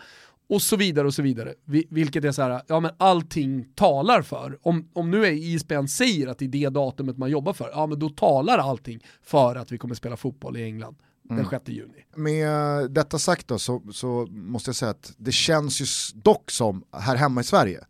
[0.49, 1.53] och så vidare och så vidare.
[1.65, 4.57] Vi, vilket är så här, ja men allting talar för.
[4.61, 7.99] Om, om nu ISBN säger att det är det datumet man jobbar för, ja men
[7.99, 12.05] då talar allting för att vi kommer spela fotboll i England den 6 juni.
[12.15, 15.85] Med detta sagt då så, så måste jag säga att det känns ju
[16.21, 17.85] dock som, här hemma i Sverige,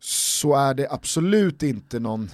[0.00, 2.30] så är det absolut inte någon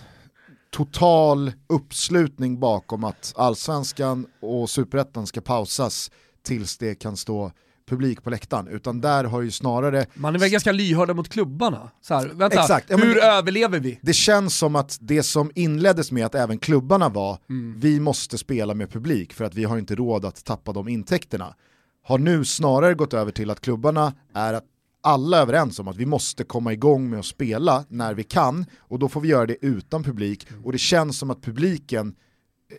[0.70, 6.10] total uppslutning bakom att allsvenskan och superettan ska pausas
[6.42, 7.52] tills det kan stå
[7.90, 11.90] publik på läktaren, utan där har ju snarare Man är väl ganska lyhörda mot klubbarna.
[12.02, 13.98] Så här, vänta, Exakt, ja, hur det- överlever vi?
[14.02, 17.38] det känns som att det som inleddes med att även klubbarna var,
[17.76, 21.54] vi måste spela med publik för att vi har inte råd att tappa de intäkterna,
[22.02, 24.64] har nu snarare gått över till att klubbarna är att
[25.02, 28.98] alla överens om att vi måste komma igång med att spela när vi kan och
[28.98, 32.14] då får vi göra det utan publik och det känns som att publiken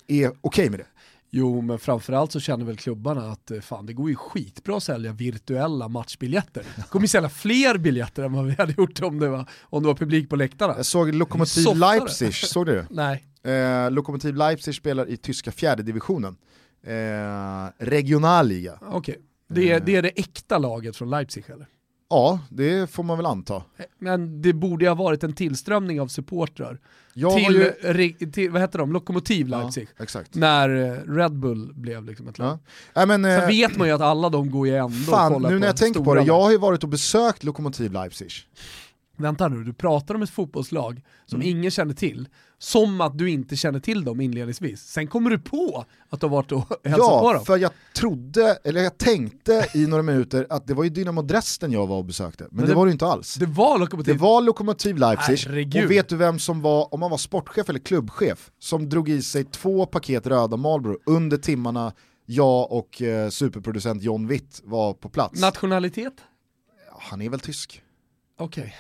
[0.07, 0.85] är okej med det.
[1.33, 4.83] Jo, men framförallt så känner väl klubbarna att eh, fan, det går ju skitbra att
[4.83, 6.63] sälja virtuella matchbiljetter.
[6.75, 9.83] Det kommer ju sälja fler biljetter än vad vi hade gjort om det var, om
[9.83, 10.73] det var publik på läktarna.
[10.77, 11.79] Jag såg Lokomotiv softare.
[11.99, 12.87] Leipzig, såg du det?
[12.89, 16.35] Nej, Eh, Lokomotiv Leipzig spelar i tyska fjärde divisionen.
[16.83, 16.93] Eh,
[17.77, 18.79] regionalliga.
[18.81, 19.17] okej.
[19.49, 21.67] Det, är- det är det äkta laget från Leipzig eller?
[22.11, 23.63] Ja, det får man väl anta.
[23.99, 26.79] Men det borde ju ha varit en tillströmning av supportrar
[27.13, 27.71] Jag till,
[28.19, 28.31] ju...
[28.31, 29.87] till, vad heter de, Lokomotiv Leipzig.
[29.97, 30.05] Ja.
[30.31, 32.59] När eh, Red Bull blev liksom ett lag.
[32.93, 33.05] Ja.
[33.05, 35.49] Men, Sen eh, vet man ju att alla de går ju ändå och fan, kollar
[35.49, 38.31] nu på när jag tänker på det, jag har ju varit och besökt Lokomotiv Leipzig.
[39.21, 41.57] Vänta nu, du pratar om ett fotbollslag som Mm.
[41.57, 44.81] ingen känner till, som att du inte känner till dem inledningsvis.
[44.81, 47.45] Sen kommer du på att du har varit och hälsat på Ja, dem.
[47.45, 51.71] för jag trodde, eller jag tänkte i några minuter att det var ju Dynamo Dresden
[51.71, 53.35] jag var och besökte, men, Men det, det- var det ju inte alls.
[53.35, 54.13] Det var Lokomotiv.
[54.15, 55.83] Det var Lokomotiv Leipzig, Herregud.
[55.85, 59.21] och vet du vem som var, om man var sportchef eller klubbchef, som drog i
[59.21, 61.93] sig två paket röda Marlboro under timmarna
[62.25, 65.41] jag och eh, superproducent John Witt var på plats.
[65.41, 66.13] Nationalitet?
[66.91, 67.81] Ja, Han är väl tysk?
[68.39, 68.75] Okej.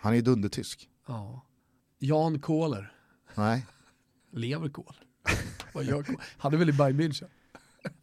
[0.00, 0.88] Han är ju dundertysk.
[1.06, 1.46] Ja.
[1.98, 2.92] Jan Kohler.
[3.34, 3.66] Nej.
[4.32, 4.94] Lever Kohl?
[5.74, 6.16] Vad gör Kohl?
[6.38, 7.28] Han är väl i Bayern München?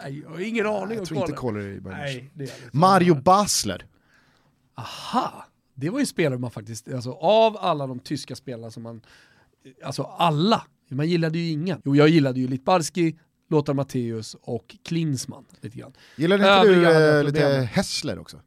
[0.02, 1.60] Nej, jag har ingen aning Jag om tror inte Kohler.
[1.60, 2.00] Kohler är i Bayern.
[2.00, 2.74] Nej, det är det.
[2.78, 3.86] Mario Basler.
[4.76, 9.02] Aha, det var ju spelare man faktiskt, alltså av alla de tyska spelarna som man,
[9.84, 11.82] alltså alla, man gillade ju ingen.
[11.86, 15.46] Jo jag gillade ju Litbarski, Lothar Matthäus och Klinsmann.
[15.62, 15.94] Lite grann.
[16.16, 17.70] Gillar inte Övriga du eh, lite.
[17.72, 18.42] Hässler också?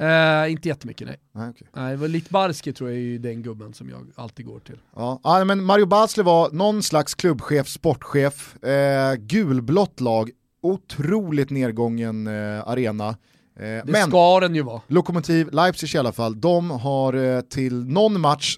[0.00, 1.16] Eh, inte jättemycket nej.
[1.32, 1.68] Nej, okej.
[1.72, 4.78] Nej, det var Litbarski tror jag är ju den gubben som jag alltid går till.
[4.96, 10.30] Ja, ja, men Mario Basler var någon slags klubbchef, sportchef, eh, gulblått lag,
[10.62, 13.08] otroligt nedgången eh, arena.
[13.08, 13.14] Eh,
[13.56, 14.80] Det men ska den ju vara.
[14.86, 18.56] Lokomotiv, Leipzig i alla fall, de har eh, till någon match,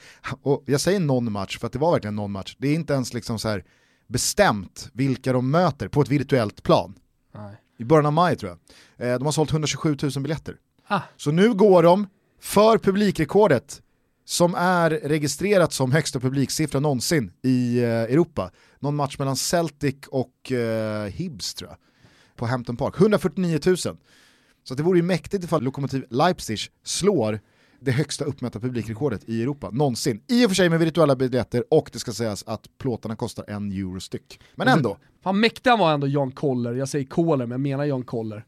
[0.42, 2.92] och jag säger någon match för att det var verkligen någon match, det är inte
[2.94, 3.64] ens liksom så här
[4.06, 6.94] bestämt vilka de möter på ett virtuellt plan.
[7.34, 7.54] Nej.
[7.78, 8.50] I början av maj tror
[8.96, 9.08] jag.
[9.08, 10.56] Eh, de har sålt 127 000 biljetter.
[10.94, 12.06] Ah, Så nu går de
[12.40, 13.82] för publikrekordet
[14.24, 18.50] som är registrerat som högsta publiksiffra någonsin i eh, Europa.
[18.78, 21.78] Någon match mellan Celtic och eh, Hibs tror jag,
[22.36, 22.94] på Hampton Park.
[23.00, 23.76] 149 000.
[23.76, 27.40] Så det vore ju mäktigt ifall Lokomotiv Leipzig slår
[27.80, 30.22] det högsta uppmätta publikrekordet i Europa någonsin.
[30.28, 33.72] I och för sig med virtuella biljetter och det ska sägas att plåtarna kostar en
[33.72, 34.40] euro styck.
[34.54, 36.74] Men ändå, fan mäktig han var ändå Jan Koller.
[36.74, 38.44] Jag säger Kohler men jag menar Jan Koller.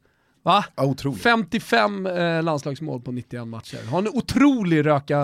[0.46, 0.64] Va?
[0.76, 1.22] ja, otroligt.
[1.22, 3.86] 55 eh, landslagsmål på 91 matcher.
[3.90, 5.18] Har en otrolig röka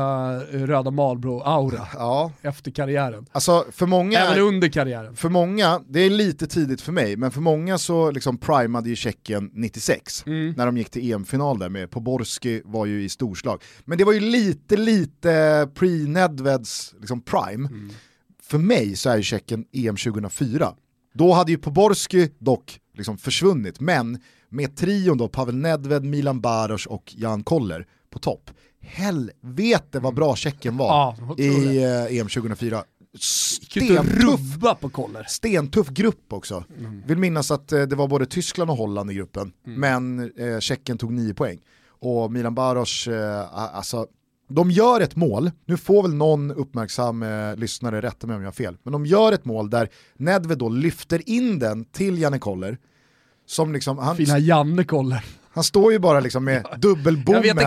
[0.53, 3.27] eh, röda Marlboro-aura Ja, efter karriären.
[3.33, 4.19] alltså för många...
[4.19, 5.17] Även under karriären.
[5.17, 8.97] För många, det är lite tidigt för mig, men för många så liksom primade ju
[8.97, 10.55] Tjeckien 96 Mm.
[10.57, 13.63] när de gick till EM-final där med Poborski var ju i storslag.
[13.85, 15.29] Men det var ju lite, lite
[15.75, 17.69] pre-Nedveds liksom prime.
[17.69, 17.91] Mm.
[18.43, 20.73] För mig så är ju Tjeckien EM 2004.
[21.13, 26.87] Då hade ju Poborski dock liksom försvunnit, men med trion då, Pavel Nedved, Milan Baros
[26.87, 28.51] och Jan Koller på topp.
[28.81, 32.85] Helvete vad bra Tjeckien var Ja, i eh, EM 2004.
[33.61, 35.25] Gick inte att Stentuff på Koller.
[35.29, 36.65] stentuff grupp också.
[36.79, 37.03] Mm.
[37.07, 40.99] Vill minnas att eh, det var både Tyskland och Holland i gruppen, men eh, Tjeckien
[40.99, 41.59] tog nio poäng.
[41.89, 44.07] Och Milan Baros, eh, alltså,
[44.55, 48.47] de gör ett mål, nu får väl någon uppmärksam eh, lyssnare rätta mig om jag
[48.47, 52.39] har fel, men de gör ett mål där Nedved då lyfter in den till Janne
[52.39, 52.79] Koller,
[53.47, 55.25] som liksom, han, Fina Janne Koller.
[55.51, 57.59] han står ju bara liksom med dubbelbommen,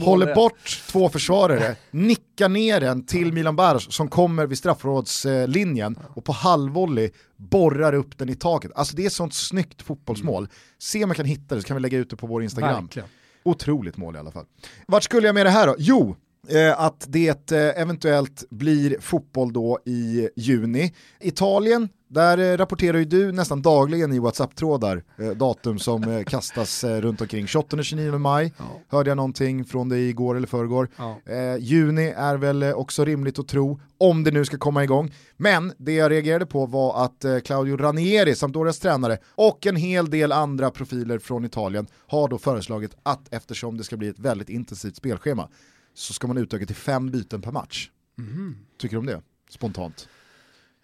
[0.00, 6.24] håller bort två försvarare, nickar ner den till Milan Baros som kommer vid straffrådslinjen och
[6.24, 8.70] på halvvolley borrar upp den i taket.
[8.74, 10.48] Alltså det är sånt snyggt fotbollsmål.
[10.78, 12.84] Se om jag kan hitta det så kan vi lägga ut det på vår Instagram.
[12.84, 13.08] Verkligen.
[13.44, 14.44] Otroligt mål i alla fall.
[14.86, 15.74] Vart skulle jag med det här då?
[15.78, 16.16] Jo,
[16.48, 20.94] eh, att det eh, eventuellt blir fotboll då i juni.
[21.20, 26.84] Italien, där eh, rapporterar ju du nästan dagligen i WhatsApp-trådar eh, datum som eh, kastas
[26.84, 27.46] runt omkring.
[27.46, 28.64] 28-29 maj Ja.
[28.88, 30.88] hörde jag någonting från dig igår eller förrgår.
[30.96, 31.20] Ja.
[31.26, 35.12] Eh, juni är väl också rimligt att tro, om det nu ska komma igång.
[35.36, 40.32] Men det jag reagerade på var att Claudio Ranieri, Sampdorias tränare, och en hel del
[40.32, 44.96] andra profiler från Italien har då föreslagit att eftersom det ska bli ett väldigt intensivt
[44.96, 45.48] spelschema
[45.94, 47.90] så ska man utöka till fem byten per match.
[48.18, 48.56] Mhm.
[48.80, 49.20] Tycker du om det?
[49.50, 50.08] Spontant.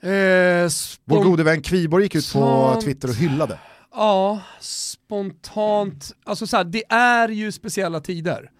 [0.03, 0.71] Eh,
[1.05, 2.81] Vår gode vän Kviborg gick ut på.
[2.85, 3.59] Twitter och hyllade.
[3.93, 6.13] Ja, spontant.
[6.25, 8.51] Alltså så här, det är ju speciella tider.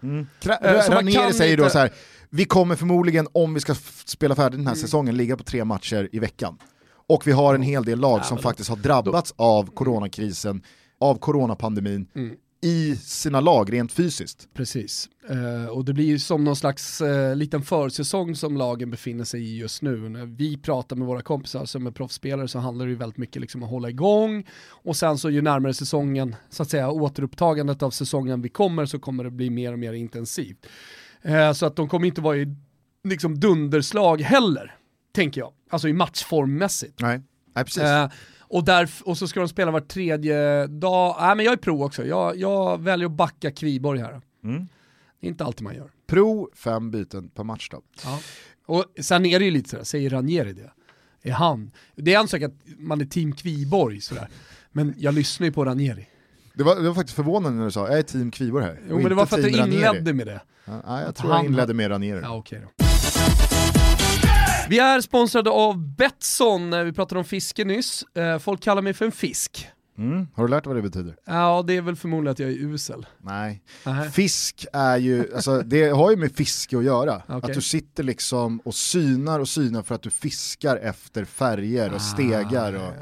[0.41, 1.89] Kra- Eh, så Ranieri säger då inte- så här,
[2.29, 4.81] vi kommer förmodligen om vi ska f- spela färdigt den här Mm.
[4.81, 6.57] säsongen ligga på tre matcher i veckan.
[7.07, 10.61] Och vi har en hel del lag som men faktiskt har drabbats av coronakrisen,
[10.99, 12.35] av coronapandemin, Mm.
[12.61, 14.47] I sina lag rent fysiskt.
[14.53, 15.09] Precis.
[15.29, 19.43] Eh, och det blir ju som någon slags eh, liten försäsong som lagen befinner sig
[19.43, 20.09] i just nu.
[20.09, 23.41] När vi pratar med våra kompisar som är proffsspelare så handlar det ju väldigt mycket
[23.41, 27.83] liksom om att hålla igång och sen så ju närmare säsongen, så att säga återupptagandet
[27.83, 30.65] av säsongen vi kommer så kommer det bli mer och mer intensivt.
[31.21, 32.55] Eh, så att de kommer inte vara i
[33.03, 34.75] liksom dunderslag heller,
[35.11, 35.53] tänker jag.
[35.69, 37.01] Alltså i matchformmässigt.
[37.01, 37.21] Nej,
[37.55, 37.83] Nej precis.
[38.51, 41.15] Och, där, och så ska de spela var tredje dag.
[41.19, 42.05] Nej men jag är pro också.
[42.05, 44.21] Jag, jag väljer att backa Kviborg här.
[44.43, 44.67] Mm.
[45.19, 45.91] Det är inte alltid man gör.
[46.07, 47.81] Pro fem byten per match då.
[48.65, 50.71] Och sen är det ju lite sådär, säger Ranieri det?
[51.29, 51.71] Är han?
[51.95, 54.27] Det är en sak att man är team Kviborg sådär.
[54.71, 56.07] Men jag lyssnar ju på Ranieri.
[56.53, 58.79] Det var, det var faktiskt förvånande när du sa, jag är team Kviborg här.
[58.89, 59.87] Jo men det var för att team jag Ranieri.
[59.87, 60.41] inledde med det.
[60.65, 62.19] Ja, jag tror Han jag inledde med Ranieri.
[62.23, 62.85] Ja okej då.
[64.71, 68.03] Vi är sponsrade av Betsson, vi pratade om fiske nyss.
[68.15, 69.67] Eh, Folk kallar mig för en fisk.
[69.97, 70.27] Mm.
[70.35, 71.15] Har du lärt dig vad det betyder?
[71.25, 73.05] Ja det är väl förmodligen att jag är usel.
[73.21, 73.61] Nej.
[73.85, 74.11] Nähä.
[74.11, 77.15] Fisk är ju, alltså det har ju med fiske att göra.
[77.27, 77.37] Okej.
[77.49, 82.01] Att du sitter liksom och synar och synar för att du fiskar efter färger och
[82.01, 82.73] stegar.
[82.73, 82.93] Och,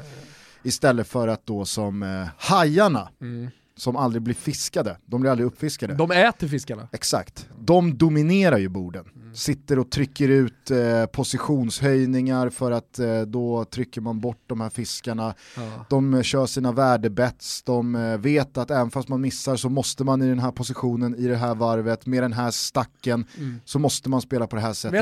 [0.62, 3.50] istället för att då som eh, hajarna, Mm.
[3.76, 5.94] som aldrig blir fiskade, de blir aldrig uppfiskade.
[5.94, 6.88] De äter fiskarna.
[6.92, 9.04] Exakt, de dominerar ju borden.
[9.34, 14.70] Sitter och trycker ut eh, positionshöjningar för att eh, då trycker man bort de här
[14.70, 15.34] fiskarna.
[15.56, 15.86] Ja.
[15.88, 20.04] De eh, kör sina värdebets, de eh, vet att även fast man missar så måste
[20.04, 23.26] man i den här positionen, i det här varvet, med den här stacken,
[23.64, 24.92] så måste man spela på det här sättet.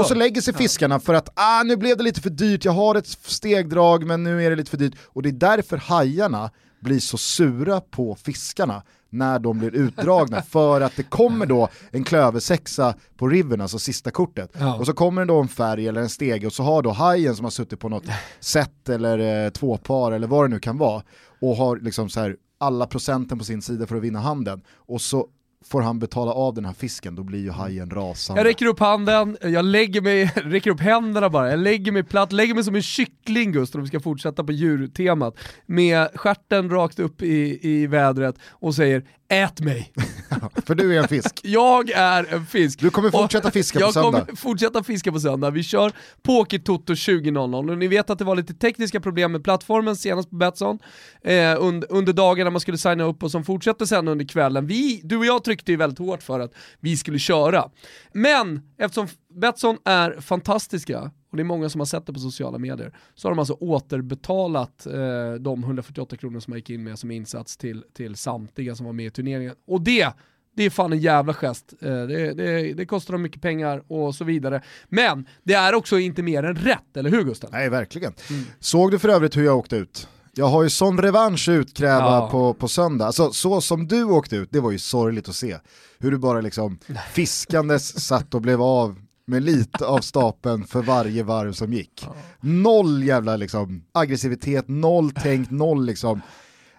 [0.00, 2.72] Och så lägger sig fiskarna för att ah, nu blev det lite för dyrt, jag
[2.72, 4.94] har ett stegdrag men nu är det lite för dyrt.
[5.04, 10.80] Och det är därför hajarna blir så sura på fiskarna när de blir utdragna för
[10.80, 14.50] att det kommer då en klöversexa på riven, alltså sista kortet.
[14.58, 14.76] Ja.
[14.78, 17.36] Och så kommer det då en färg eller en stege och så har då hajen
[17.36, 18.04] som har suttit på något
[18.40, 21.02] set eller eh, två par eller vad det nu kan vara
[21.40, 25.00] och har liksom så här alla procenten på sin sida för att vinna handen och
[25.00, 25.26] så
[25.64, 28.40] får han betala av den här fisken, då blir ju hajen rasande.
[28.40, 32.32] Jag räcker upp handen, jag lägger mig, räcker upp händerna bara, jag lägger mig platt,
[32.32, 36.98] lägger mig som en kyckling Gustav, om vi ska fortsätta på djurtemat, med stjärten rakt
[36.98, 39.92] upp i, i vädret och säger ät mig.
[40.66, 41.40] För du är en fisk.
[41.42, 42.80] Jag är en fisk.
[42.80, 44.20] Du kommer fortsätta fiska på jag söndag.
[44.20, 45.50] kommer fortsätta fiska på söndag.
[45.50, 49.44] Vi kör Poker Toto 20.00 och ni vet att det var lite tekniska problem med
[49.44, 50.78] plattformen senast på Betsson
[51.22, 54.66] eh, under, under dagen när man skulle signa upp och som fortsätter sen under kvällen.
[54.66, 57.70] Vi, du och jag tryckte ju väldigt hårt för att vi skulle köra.
[58.12, 59.08] Men eftersom
[59.40, 63.28] Betsson är fantastiska och det är många som har sett det på sociala medier, så
[63.28, 63.54] har de alltså
[64.02, 68.74] återbetalat eh, de 148 kronor som jag gick in med som insats till, till samtliga
[68.74, 69.54] som var med i turneringen.
[69.66, 70.12] Och det,
[70.56, 71.74] det är fan en jävla gest.
[71.80, 74.62] Eh, det, det, det kostar dem mycket pengar och så vidare.
[74.88, 77.50] Men det är också inte mer än rätt, eller hur Gustav?
[77.52, 78.12] Nej, verkligen.
[78.60, 80.08] Såg du för övrigt hur jag åkte ut?
[80.34, 82.28] Jag har ju sån revansch att utkräva Ja.
[82.30, 83.06] på, på söndag.
[83.06, 85.56] Alltså, så som du åkte ut, det var ju sorgligt att se.
[85.98, 86.78] Hur du bara liksom
[87.12, 88.96] fiskandes satt och blev av
[89.28, 92.06] med lite av stapeln för varje varv som gick.
[92.40, 96.20] Noll jävla liksom, aggressivitet, noll tänkt, noll liksom.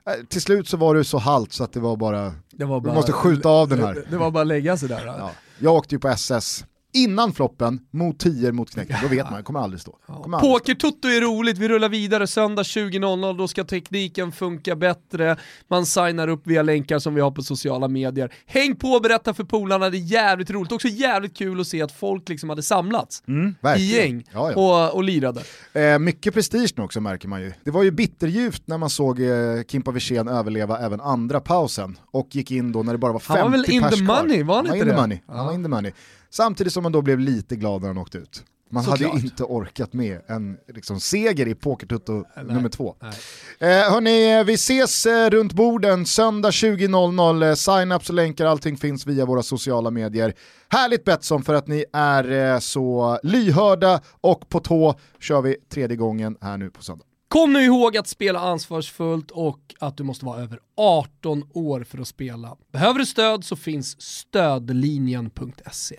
[0.05, 2.81] Eh, Till slut så var du så halt så att det var bara, Det var
[2.81, 3.93] vi måste skjuta av den här.
[3.93, 5.05] Det, det var bara att lägga sig där.
[5.05, 5.31] Ja.
[5.59, 9.59] Jag åkte ju på SS innan floppen mot 10 mot knäcken, då vet man, kommer
[9.59, 9.97] aldrig stå.
[10.07, 10.39] Kommer.
[10.39, 16.27] Poker-tutto är roligt, vi rullar vidare söndag 20.00, då ska tekniken funka bättre, man signar
[16.27, 18.33] upp via länkar som vi har på sociala medier.
[18.45, 20.71] Häng på och berätta för polarna, det är jävligt roligt.
[20.71, 24.87] Också jävligt kul att se att folk liksom hade samlats Mm, i gäng Ja, ja.
[24.89, 25.41] Och, och lirade.
[25.73, 27.53] Eh, mycket prestige nu också märker man ju.
[27.63, 29.29] Det var ju bitterljuvt när man såg eh,
[29.67, 33.39] Kimpa Wirsén överleva även andra pausen och gick in då när det bara var 50
[33.41, 34.21] Han var väl in pers the kvar.
[34.23, 35.01] money, var han han inte in the det?
[35.01, 35.19] money.
[35.27, 35.91] Han var in the money.
[36.31, 38.43] Samtidigt som man då blev lite glad när han åkte ut.
[38.71, 39.21] Man hade Såklart.
[39.21, 42.95] ju inte orkat med en liksom, seger i Pokertutto nummer två.
[42.99, 43.13] Nej.
[43.59, 47.43] Eh, hörni, vi ses eh, runt borden söndag 20.00.
[47.49, 50.33] Eh, Sign-ups och länkar, allting finns via våra sociala medier.
[50.69, 55.97] Härligt Betsson för att ni är eh, så lyhörda och på tå kör vi tredje
[55.97, 57.05] gången här nu på söndag.
[57.27, 61.97] Kom nu ihåg att spela ansvarsfullt och att du måste vara över 18 år för
[61.97, 62.57] att spela.
[62.71, 65.95] Behöver du stöd så finns stödlinjen.se.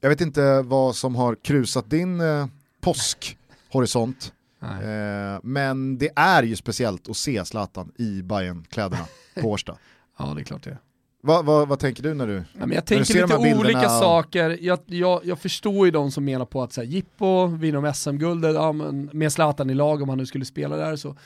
[0.00, 2.46] Jag vet inte vad som har krusat din eh,
[2.80, 9.04] påskhorisont, eh, men det är ju speciellt att se Zlatan i bayern kläderna
[9.40, 9.76] på Årsta.
[10.18, 10.78] Ja, det är klart det är.
[11.22, 12.32] Va, va, vad tänker du när du...
[12.34, 14.58] Ja, men jag När du tänker ser de lite olika saker.
[14.60, 17.94] Jag, jag, jag förstår ju de som menar på att så här, Jippo vinner om
[17.94, 18.72] SM-guldet, ja,
[19.12, 21.16] med Zlatan i lag om han nu skulle spela där så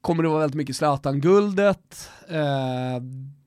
[0.00, 2.10] kommer det vara väldigt mycket Zlatan-guldet.
[2.28, 3.02] Eh,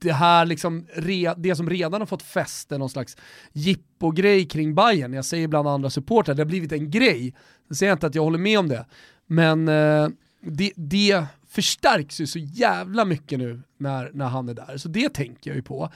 [0.06, 3.18] det här liksom, re, det som redan har fått fäste, någon slags
[3.54, 5.14] Jippo-grej kring Bayern.
[5.14, 7.36] jag säger bland andra supportrar, det har blivit en grej.
[7.68, 8.86] Jag säger inte att jag håller med om det,
[9.28, 10.08] men eh,
[10.42, 15.14] det, det förstärks ju så jävla mycket nu när, när han är där, så det
[15.14, 15.92] tänker jag ju på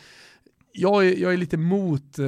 [0.72, 2.28] jag är, jag är lite mot eh,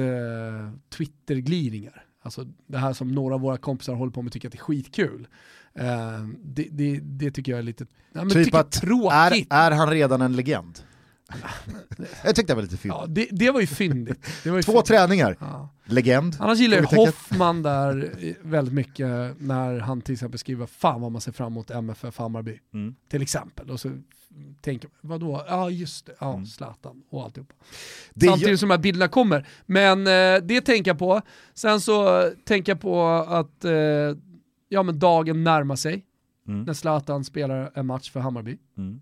[0.96, 2.04] Twitter-glidningar.
[2.22, 4.58] Alltså det här som några av våra kompisar håller på med och tycker att det
[4.58, 5.28] är skitkul.
[5.74, 9.46] Eh, det, det, det tycker jag är lite men Typ att, är, tråkigt.
[9.50, 10.78] är han redan en legend?
[12.24, 12.94] Jag tyckte det var lite fint.
[12.98, 14.26] Ja, det, det var ju fyndigt.
[14.44, 14.86] Det var ju Två fyndigt.
[14.86, 15.68] träningar, Ja.
[15.84, 16.36] legend.
[16.40, 16.84] Annars gillar jag.
[16.84, 19.06] Hoffman där väldigt mycket
[19.40, 22.58] när han till exempel skriver fan vad man ser fram emot MFF Hammarby.
[22.74, 22.94] Mm.
[23.10, 23.70] Till exempel.
[23.70, 23.90] Och så
[24.60, 25.44] tänker man, vadå?
[25.48, 26.46] Ja just det, ja Mm.
[26.46, 27.54] Zlatan och alltihopa.
[28.14, 29.48] Det Samtidigt gör- som de här bilderna kommer.
[29.66, 31.20] Men eh, det tänker jag på.
[31.54, 33.72] Sen så tänker jag på att eh,
[34.68, 36.04] ja, men dagen närmar sig
[36.48, 36.62] Mm.
[36.64, 38.58] när Zlatan spelar en match för Hammarby.
[38.78, 39.00] Mm.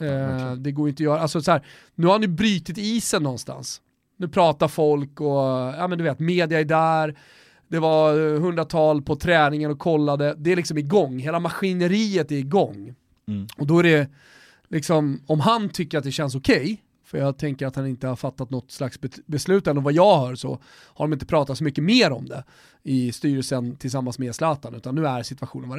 [0.00, 3.22] Eh, det går inte att göra, alltså så här, nu har han ju brutit isen
[3.22, 3.80] någonstans.
[4.16, 5.46] Nu pratar folk och,
[5.78, 7.18] ja men du vet, media är där,
[7.68, 12.36] det var eh, hundratal på träningen och kollade, det är liksom igång, hela maskineriet är
[12.36, 12.94] igång.
[13.28, 13.46] Mm.
[13.56, 14.08] Och då är det
[14.68, 18.16] liksom, om han tycker att det känns okej, för jag tänker att han inte har
[18.16, 21.64] fattat något slags beslut än och vad jag hör så har de inte pratat så
[21.64, 22.44] mycket mer om det
[22.82, 25.78] i styrelsen tillsammans med Zlatan, utan nu är situationen vad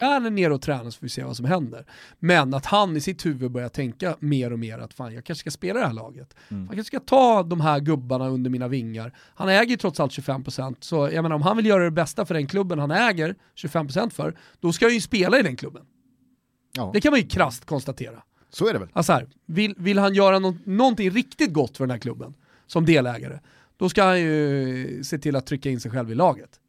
[0.00, 1.86] Han är nere och tränar så får vi se vad som händer.
[2.18, 5.40] Men att han i sitt huvud börjar tänka mer och mer att fan jag kanske
[5.40, 6.34] ska spela det här laget.
[6.48, 6.62] Mm.
[6.62, 9.12] Jag kanske ska ta de här gubbarna under mina vingar.
[9.34, 12.26] Han äger ju trots allt 25% så jag menar om han vill göra det bästa
[12.26, 15.82] för den klubben han äger 25% för, då ska han ju spela i den klubben.
[16.72, 16.90] Ja.
[16.94, 18.22] Det kan man ju krasst konstatera.
[18.50, 18.88] Så är det väl.
[18.92, 22.34] Alltså här, vill, vill han göra no någonting riktigt gott för den här klubben
[22.66, 23.38] som delägare,
[23.76, 26.60] då ska han ju se till att trycka in sig själv i laget.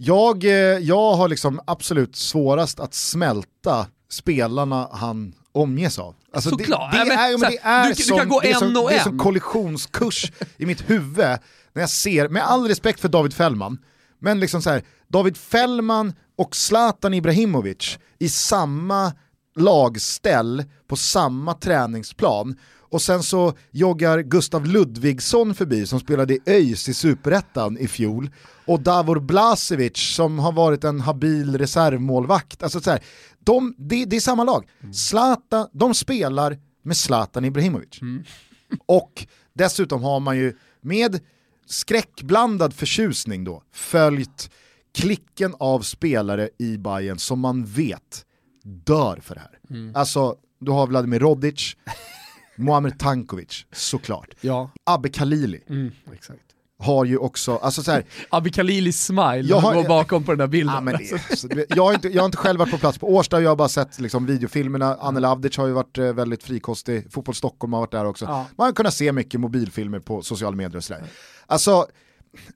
[0.00, 6.14] Jag, eh, jag har liksom absolut svårast att smälta spelarna han omges av.
[6.32, 6.92] Alltså Såklart!
[6.92, 8.76] Det, det, är, ja, det är, du, som, du kan gå det är som, en
[8.76, 11.38] och det är som kollisionskurs i mitt huvud
[11.72, 13.78] när jag ser, med all respekt för David Fällman,
[14.20, 19.12] men liksom så här, David Fällman och Zlatan Ibrahimovic i samma
[19.56, 22.56] lagställ på samma träningsplan
[22.90, 28.30] och sen så joggar Gustav Ludvigsson förbi som spelade i ÖIS i Superettan i fjol
[28.66, 32.62] och Davor Blasevic som har varit en habil reservmålvakt.
[32.62, 33.00] Alltså så här,
[33.38, 34.68] de, det, det är samma lag.
[34.92, 38.02] Zlatan, de spelar med Zlatan Ibrahimovic.
[38.02, 38.24] Mm.
[38.86, 41.20] och dessutom har man ju med
[41.66, 44.50] skräckblandad förtjusning då följt
[44.94, 48.24] klicken av spelare i Bayern som man vet
[48.64, 49.58] dör för det här.
[49.70, 49.96] Mm.
[49.96, 51.76] Alltså, du har Vladimir Rodic,
[52.58, 54.34] Muamer Tankovic, såklart.
[54.40, 54.70] Ja.
[54.84, 55.60] Abbe Khalili.
[55.68, 56.48] Mm, exakt
[56.80, 60.38] har ju också, alltså så här, Abbe Khalilis smile jag har, går bakom på den
[60.38, 60.74] där bilden.
[60.74, 63.14] Ja, men det, alltså, jag, har inte, jag har inte själv varit på plats på
[63.14, 67.12] Årsta, jag har bara sett liksom, videofilmerna, Anne Lavdic har ju varit eh, väldigt frikostig,
[67.12, 68.24] Fotboll Stockholm har varit där också.
[68.24, 68.46] Ja.
[68.56, 71.04] Man har kunnat se mycket mobilfilmer på sociala medier och sådär.
[71.46, 71.86] Alltså,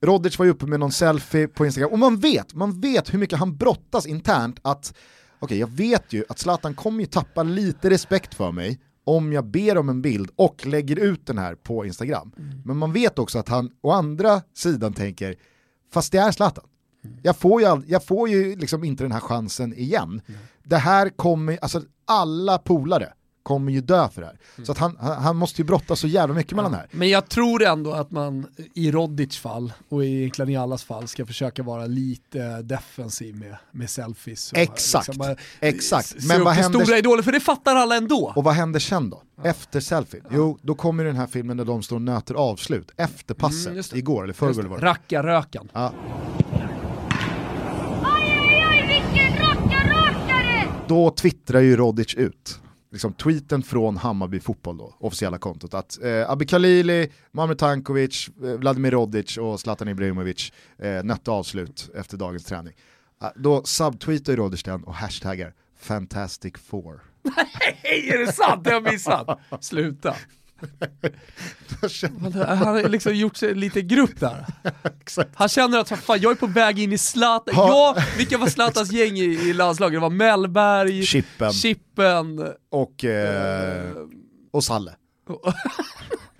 [0.00, 3.18] Rodic var ju uppe med någon selfie på Instagram, och man vet, man vet hur
[3.18, 4.94] mycket han brottas internt att,
[5.38, 9.32] okej okay, jag vet ju att Zlatan kommer ju tappa lite respekt för mig om
[9.32, 12.32] jag ber om en bild och lägger ut den här på Instagram.
[12.38, 12.62] Mm.
[12.64, 15.36] Men man vet också att han å andra sidan tänker,
[15.92, 16.64] fast det är Zlatan.
[17.04, 17.16] Mm.
[17.22, 20.20] Jag får ju, all, jag får ju liksom inte den här chansen igen.
[20.26, 20.40] Mm.
[20.64, 24.38] Det här kommer, alltså alla polare kommer ju dö för det här.
[24.56, 24.66] Mm.
[24.66, 26.56] Så att han, han måste ju brottas så jävla mycket ja.
[26.56, 26.88] mellan det här.
[26.90, 31.26] Men jag tror ändå att man i Rodic fall och egentligen i allas fall ska
[31.26, 34.52] försöka vara lite defensiv med, med selfies.
[34.54, 36.14] exakt, liksom, exakt.
[36.28, 36.84] Men vad händer...
[36.84, 38.32] Stora idoler, för det fattar alla ändå.
[38.36, 39.22] Och vad händer sen då?
[39.36, 39.44] Ja.
[39.44, 40.22] Efter selfie?
[40.30, 43.98] Jo, då kommer den här filmen där de står och nöter avslut, efter passet, mm,
[43.98, 44.86] igår eller förrgår var det.
[44.86, 45.68] Rackarrökan.
[45.72, 45.92] Ja.
[50.88, 52.60] Då twittrar ju Rodic ut
[52.92, 58.50] liksom, tweeten från Hammarby Fotboll då, officiella kontot, att eh, Abi Khalili, Mamer Tankovic, eh,
[58.50, 62.74] Vladimir Rodic och Zlatan Ibrahimovic eh, nötte avslut efter dagens träning.
[63.22, 67.00] Eh, då subtweetar Rodic den och hashtaggar Fantastic Four.
[67.82, 68.64] Nej, är det sant?
[68.64, 69.40] Det har jag missat.
[69.60, 70.16] Sluta.
[72.46, 74.46] Han har liksom gjort sig lite grupp där.
[75.34, 77.54] Han känner att fan, jag är på väg in i Zlatan.
[77.56, 79.96] Ja, vilka var Zlatans gäng i, i landslaget?
[79.96, 83.92] Det var Mellberg, Chippen, Chippen och, eh,
[84.50, 84.94] och Salle.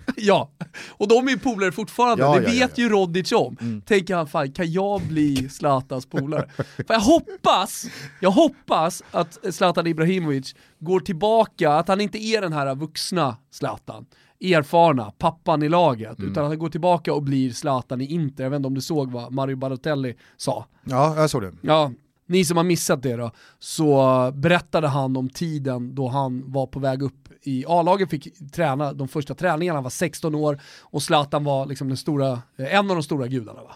[0.15, 0.49] ja,
[0.89, 3.57] och de är ju polare fortfarande, ja, det ja, vet ja, ju Rodic om.
[3.61, 3.81] Mm.
[3.81, 6.49] Tänker han, fan kan jag bli Zlatans polare?
[6.57, 7.85] För jag hoppas,
[8.19, 14.05] jag hoppas att Zlatan Ibrahimovic går tillbaka, att han inte är den här vuxna Zlatan,
[14.41, 16.31] erfarna, pappan i laget, mm.
[16.31, 18.43] utan att han går tillbaka och blir Zlatan i Inter.
[18.43, 20.65] Jag vet inte om du såg vad Mario Balotelli sa?
[20.83, 21.53] Ja, jag såg det.
[21.61, 21.91] Ja,
[22.25, 26.79] ni som har missat det då, så berättade han om tiden då han var på
[26.79, 31.43] väg upp i A-laget fick träna de första träningarna, han var 16 år och Zlatan
[31.43, 33.63] var liksom den stora, eh, en av de stora gudarna.
[33.63, 33.75] Va?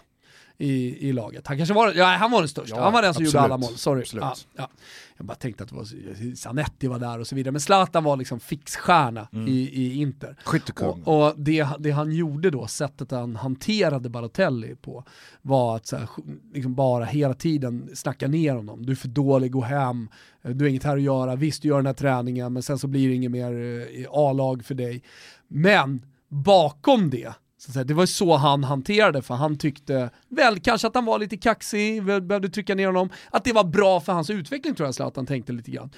[0.60, 1.46] I, i laget.
[1.46, 3.34] Han kanske var, ja, han var den största, Ja, han var den som absolut.
[3.34, 3.76] gjorde alla mål.
[3.76, 4.00] Sorry.
[4.00, 4.24] Absolut.
[4.24, 4.68] Ja, ja.
[5.16, 8.16] Jag bara tänkte att det var Zanetti var där och så vidare, men Zlatan var
[8.16, 9.48] liksom fixstjärna Mm.
[9.48, 10.36] i, i Inter.
[10.44, 11.02] Skyttekung.
[11.04, 15.04] Och, och det, det han gjorde då, sättet han hanterade Balotelli på,
[15.42, 16.08] var att här,
[16.54, 18.86] liksom bara hela tiden snacka ner honom.
[18.86, 20.08] Du är för dålig, gå hem,
[20.42, 22.86] du har inget här att göra, visst du gör den här träningen men sen så
[22.86, 23.52] blir det inget mer
[23.98, 25.02] eh, A-lag för dig.
[25.48, 27.32] Men bakom det,
[27.72, 31.36] så det var så han hanterade för han tyckte väl kanske att han var lite
[31.36, 35.26] kaxig, behövde trycka ner honom, att det var bra för hans utveckling tror jag Zlatan
[35.26, 35.90] tänkte lite grann.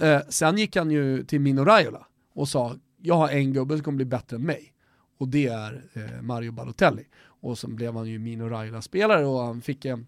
[0.00, 3.84] Eh, sen gick han ju till Mino Raiola och sa, jag har en gubbe som
[3.84, 4.72] kommer bli bättre än mig
[5.18, 7.04] och det är eh, Mario Balotelli.
[7.42, 10.06] Och sen blev han ju Mino Raiola-spelare och han fick en,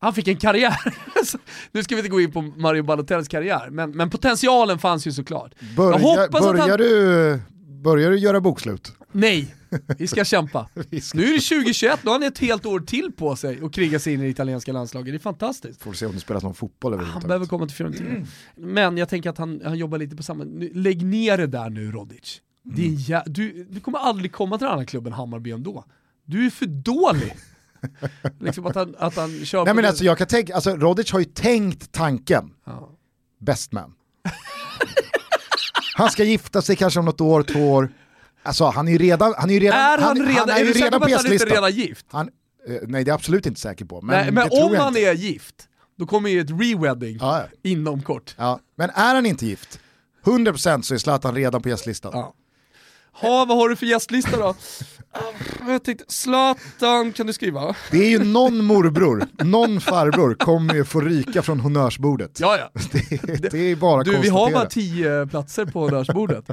[0.00, 0.76] han fick en karriär.
[1.72, 5.12] Nu ska vi inte gå in på Mario Balotellis karriär, men, men potentialen fanns ju
[5.12, 5.54] såklart.
[5.94, 6.78] att börjar, han...
[6.78, 7.40] du,
[7.82, 8.92] börjar du göra bokslut?
[9.12, 9.54] Nej,
[9.98, 10.68] vi ska kämpa.
[10.90, 13.60] Vi ska- Nu är det 2021, nu har han ett helt år till på sig
[13.64, 15.12] att kriga sig in i det italienska landslaget.
[15.12, 15.82] Det är fantastiskt.
[15.82, 17.28] Får se om det spelas någon fotboll Han överhuvudtaget.
[17.28, 18.26] behöver komma till Fiorentina.
[18.56, 20.44] Men jag tänker att han, han jobbar lite på samma...
[20.74, 22.40] Lägg ner det där nu Rodic.
[22.66, 22.94] Mm.
[22.94, 23.22] jä...
[23.26, 25.84] du, du kommer aldrig komma till den andra klubben Hammarby ändå.
[26.24, 27.34] Du är för dålig.
[28.40, 31.10] liksom att han, att han kör Nej men det- alltså jag kan tänka, alltså Rodic
[31.12, 32.90] har ju tänkt tanken, Ja.
[33.40, 33.94] best man.
[36.02, 37.92] Han ska gifta sig kanske om något år, två år.
[38.42, 40.64] Alltså han är ju redan, han är ju redan, Är han, redan, är är ju
[40.66, 41.48] du säker redan på att han inte gästlistan.
[41.48, 42.06] redan är gift?
[42.10, 42.28] Han,
[42.68, 44.00] eh, nej det är jag absolut inte säker på.
[44.02, 45.00] Men, Men, men om han inte.
[45.00, 45.54] är gift,
[45.98, 47.70] då kommer ju ett re-wedding Ja, ja.
[47.70, 48.34] inom kort.
[48.38, 48.60] Ja.
[48.76, 49.80] Men är han inte gift,
[50.24, 52.12] 100% så är Zlatan redan på gästlistan.
[53.12, 54.54] Ha, vad har du för gästlista då?
[55.14, 55.20] Ah,
[55.68, 57.74] Jag tänkte, Zlatan kan du skriva?
[57.90, 62.40] Det är ju någon morbror, någon farbror kommer ju få ryka från honnörsbordet.
[62.40, 62.80] Ja, ja.
[62.92, 66.44] Det, det är bara Du, vi har bara tio platser på dörrsbordet.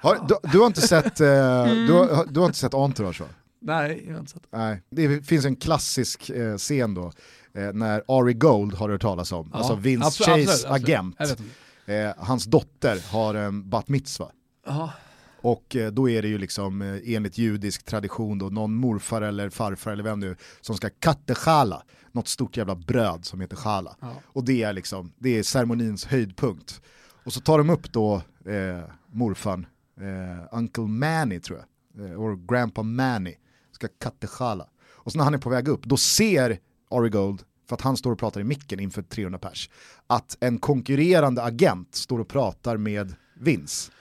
[0.00, 1.86] Har, du, du, har inte sett, eh, Mm.
[1.86, 3.26] du, har, du har inte sett Entourage va?
[3.62, 4.42] Nej, jag har inte sett.
[4.52, 4.82] Nej.
[4.90, 7.12] Det finns en klassisk eh, scen då,
[7.54, 10.72] eh, när Ari Gold har du hört talas om, Ja, alltså Vince absolut, Chase absolut,
[10.72, 10.88] absolut.
[10.88, 11.20] agent.
[11.20, 11.94] Inte.
[11.94, 14.28] Eh, hans dotter har en bat mitzva.
[14.66, 14.92] Ja.
[15.40, 19.50] Och eh, då är det ju liksom eh, enligt judisk tradition då någon morfar eller
[19.50, 23.96] farfar eller vem nu som ska kattechala, något stort jävla bröd som heter chala.
[24.00, 24.14] Ja.
[24.24, 26.80] Och det är liksom, det är ceremonins höjdpunkt.
[27.24, 28.14] Och så tar de upp då
[28.44, 29.66] eh, morfarn,
[30.00, 33.34] eh, Uncle Manny tror jag, eh, or Grandpa Manny,
[33.72, 34.68] ska kattechala.
[34.88, 36.58] Och så när han är på väg upp, då ser
[36.90, 39.70] Ari Gold, för att han står och pratar i micken inför 300 pers,
[40.06, 43.92] att en konkurrerande agent står och pratar med Vince.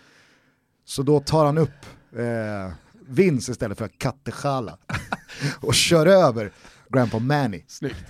[0.86, 1.86] Så då tar han upp
[2.18, 2.74] eh,
[3.08, 4.78] Vince istället för Kattechala
[5.62, 6.52] och kör över
[6.90, 7.64] Grandpa Manny.
[7.68, 8.06] Snyggt.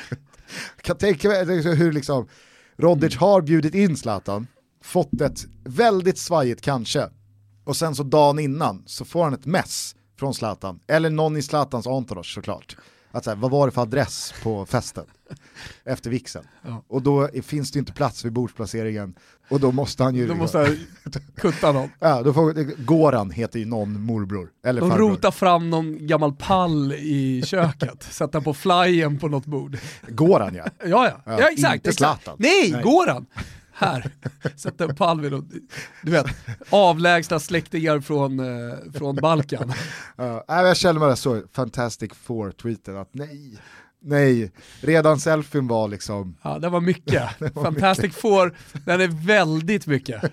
[0.80, 2.28] Kan tänka mig hur liksom
[2.76, 4.46] Rodic har bjudit in Zlatan,
[4.82, 7.08] fått ett väldigt svajigt kanske,
[7.64, 11.42] och sen så dagen innan så får han ett mess från Zlatan, eller någon i
[11.42, 12.76] Zlatans entourage såklart.
[13.16, 15.04] Att så här, vad var det för adress på festen?
[15.84, 16.44] Efter vixen.
[16.62, 16.84] Ja.
[16.88, 19.14] Och då finns det inte plats vid bordsplaceringen
[19.48, 20.26] och då måste han ju...
[20.26, 20.76] Då måste jag
[21.36, 21.88] kutta någon.
[21.98, 22.52] Ja, då får,
[22.84, 25.10] Goran heter ju någon morbror, eller De farbror.
[25.10, 29.78] rotar fram någon gammal pall i köket, sätter på flyen på något bord.
[30.08, 30.64] Goran ja.
[30.84, 31.74] Ja, ja, Ja, ja, exakt.
[31.74, 31.92] inte.
[31.92, 32.36] Zlatan.
[32.38, 32.82] Nej, Nej.
[32.82, 33.26] går han?
[33.78, 34.10] Här,
[34.78, 35.44] en pall vid något,
[36.02, 36.26] du vet,
[36.70, 39.72] avlägsna släktingar från, eh, från Balkan.
[40.18, 43.58] Uh, jag känner mig så Fantastic Four-tweeten att nej,
[44.02, 47.22] nej, redan selfien var liksom, Ja, det var mycket.
[47.54, 50.32] Fantastic Four, den är väldigt mycket.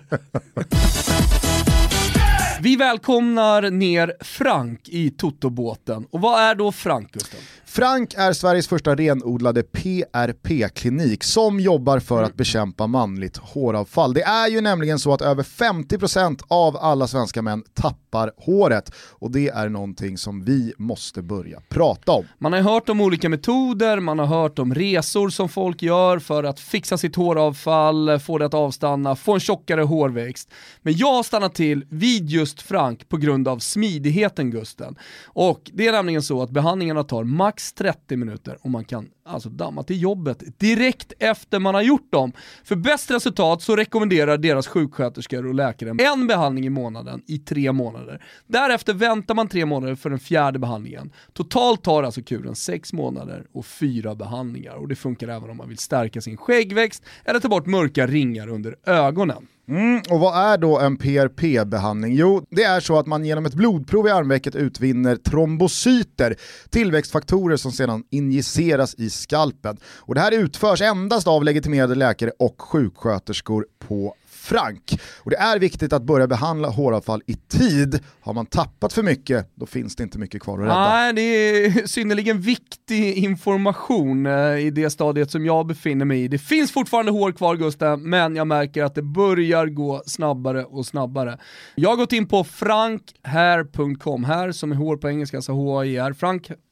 [2.60, 6.06] Vi välkomnar ner Frank i Toto-båten.
[6.10, 7.40] Och vad är då Frank, Gustav?
[7.74, 12.26] Frank är Sveriges första renodlade PRP-klinik som jobbar för Mm.
[12.26, 14.14] att bekämpa manligt håravfall.
[14.14, 19.30] Det är ju nämligen så att över 50% av alla svenska män tappar håret och
[19.30, 22.24] det är någonting som vi måste börja prata om.
[22.38, 26.44] Man har hört om olika metoder, man har hört om resor som folk gör för
[26.44, 30.50] att fixa sitt håravfall, få det att avstanna, få en tjockare hårväxt.
[30.82, 34.96] Men jag har stannat till vid just Frank på grund av smidigheten Gusten.
[35.24, 39.48] Och det är nämligen så att behandlingarna tar max 30 minuter och man kan alltså
[39.48, 42.32] damma till jobbet direkt efter man har gjort dem.
[42.64, 47.72] För bäst resultat så rekommenderar deras sjuksköterskor och läkare en behandling i månaden i tre
[47.72, 48.24] månader.
[48.46, 51.12] Därefter väntar man tre månader för den fjärde behandlingen.
[51.32, 55.68] Totalt tar alltså kuren sex månader och fyra behandlingar och det funkar även om man
[55.68, 59.46] vill stärka sin skäggväxt eller ta bort mörka ringar under ögonen.
[59.68, 62.14] Mm, och vad är då en PRP-behandling?
[62.14, 66.36] Jo, det är så att man genom ett blodprov i armvecket utvinner trombocyter,
[66.70, 69.76] tillväxtfaktorer som sedan injiceras i skalpen.
[69.96, 75.00] Och det här utförs endast av legitimerade läkare och sjuksköterskor på Frank.
[75.18, 78.00] Och det är viktigt att börja behandla håravfall i tid.
[78.20, 80.88] Har man tappat för mycket, då finns det inte mycket kvar att rädda.
[80.88, 86.28] Nej, det är synnerligen viktig information eh, i det stadiet som jag befinner mig i.
[86.28, 90.86] Det finns fortfarande hår kvar Gustav, men jag märker att det börjar gå snabbare och
[90.86, 91.38] snabbare.
[91.74, 96.12] Jag har gått in på frankhair.com, här som är hår på engelska, alltså H-A-I-R,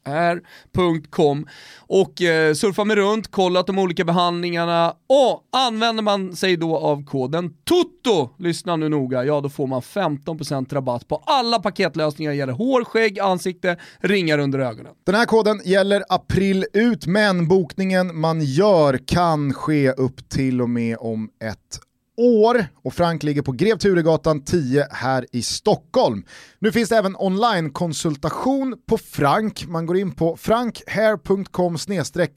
[0.05, 1.47] frankhair.com
[1.81, 4.97] och eh, surfar mig runt, kollat de olika behandlingarna.
[5.07, 9.81] Och använder man sig då av koden TOTO, lyssna nu noga, ja då får man
[9.81, 12.33] 15% rabatt på alla paketlösningar.
[12.33, 14.93] Gäller hår, skägg, ansikte, ringar under ögonen.
[15.07, 20.71] Den här koden gäller april ut, men bokningen man gör kan ske upp till och
[20.71, 21.81] med om ett
[22.17, 26.25] år och Frank ligger på Grev Turegatan 10 här i Stockholm.
[26.59, 29.67] Nu finns det även online-konsultation på Frank.
[29.67, 31.77] Man går in på frankhair.com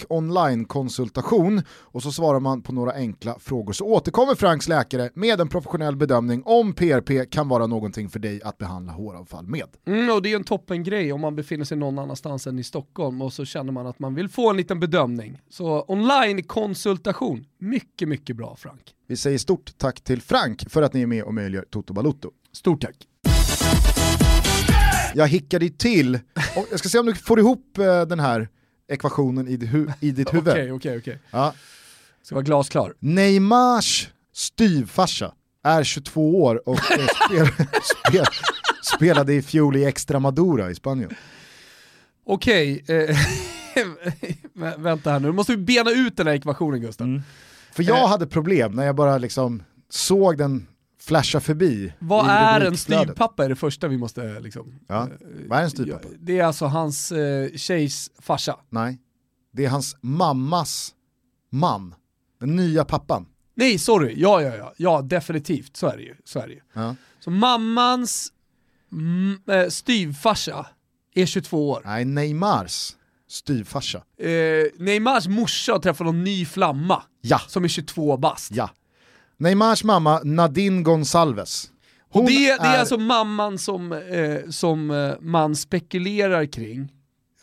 [0.09, 3.73] onlinekonsultation och så svarar man på några enkla frågor.
[3.73, 8.41] Så återkommer Franks läkare med en professionell bedömning om PRP kan vara någonting för dig
[8.43, 9.67] att behandla håravfall med.
[9.87, 13.21] Mm, och det är en toppengrej om man befinner sig någon annanstans än i Stockholm
[13.21, 15.41] och så känner man att man vill få en liten bedömning.
[15.49, 18.94] Så online-konsultation, mycket, mycket bra Frank.
[19.07, 22.31] Vi säger stort tack till Frank för att ni är med och möjliggör Toto Balutto.
[22.53, 22.95] Stort tack.
[25.15, 26.19] Jag hickade till,
[26.55, 28.49] och jag ska se om du får ihop eh, den här
[28.87, 30.47] ekvationen i, hu i ditt huvud.
[30.53, 31.19] Okej, okej, okej.
[32.23, 32.93] Ska vara glasklar.
[32.99, 35.33] Neymars styvfarsa
[35.63, 36.79] är 22 år och
[37.27, 37.47] spel,
[38.07, 38.25] spel,
[38.95, 41.15] spelade i fjol i Extremadura i Spanien.
[42.25, 42.93] Okej, eh,
[44.55, 47.21] vä- vänta här nu, nu måste vi bena ut den här ekvationen Gustav.
[47.75, 48.07] För jag Eh.
[48.07, 50.67] hade problem när jag bara liksom såg den
[51.01, 51.93] flasha förbi.
[51.99, 54.79] Vad är en styvpappa är det första vi måste liksom...
[54.87, 55.03] Ja.
[55.03, 55.09] eh,
[55.47, 56.07] Vad är en styvpappa?
[56.19, 58.55] Det är alltså hans eh, tjejs farsa.
[58.69, 58.99] Nej,
[59.53, 60.93] det är hans mammas
[61.51, 61.95] man.
[62.39, 63.25] Den nya pappan.
[63.55, 66.15] Nej, sorry, ja, ja, ja, ja definitivt, så är det ju.
[66.25, 66.61] Så, är det ju.
[66.73, 66.95] Ja.
[67.19, 68.31] så mammans
[68.91, 70.65] mm, eh, styvfarsa
[71.15, 71.81] är 22 år.
[71.85, 72.95] Nej, Neymars
[73.27, 73.97] styvfarsa.
[74.19, 74.29] Eh,
[74.79, 78.51] Neymars morsa har träffat någon ny flamma Ja, som är 22 bast.
[78.51, 78.69] ja.
[79.37, 81.69] Neymars mamma Nadine Gonçalves.
[82.11, 86.91] Och det, det är alltså mamman som, eh, som eh, man spekulerar kring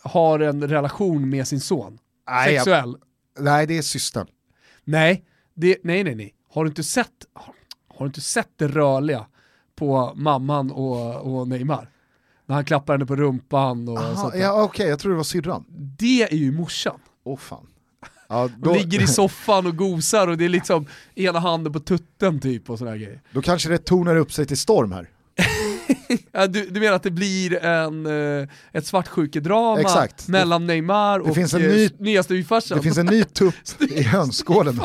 [0.03, 1.99] har en relation med sin son.
[2.31, 2.97] Nej, jag- Sexuell.
[3.39, 4.27] Nej, det är systern.
[4.85, 5.25] Nej,
[5.55, 6.35] det, nej, nej, nej.
[6.53, 7.09] Har du inte sett,
[7.89, 9.27] har, du inte sett det rörliga
[9.77, 11.89] på mamman och, och Neymar?
[12.47, 14.41] När han klappar henne på rumpan och Aha, sånt där.
[14.41, 15.65] ja, Okej, jag tror det var syrran.
[15.99, 17.01] Det är ju morsan.
[17.25, 17.67] Åh fan.
[18.33, 22.41] Ja, då, ligger i soffan och gosar och det är liksom ena handen på tutten
[22.41, 23.21] typ och sådana grejer.
[23.33, 25.09] då kanske det tonar upp sig till storm här.
[26.49, 28.07] Du, du menar att det blir en,
[28.43, 30.29] eh, ett svartsjukedrama Exakt.
[30.29, 32.77] mellan Neymar och finns en eh, ny- nya styvfarsan?
[32.79, 33.55] Det finns en ny tupp
[33.91, 34.81] i hönskålen.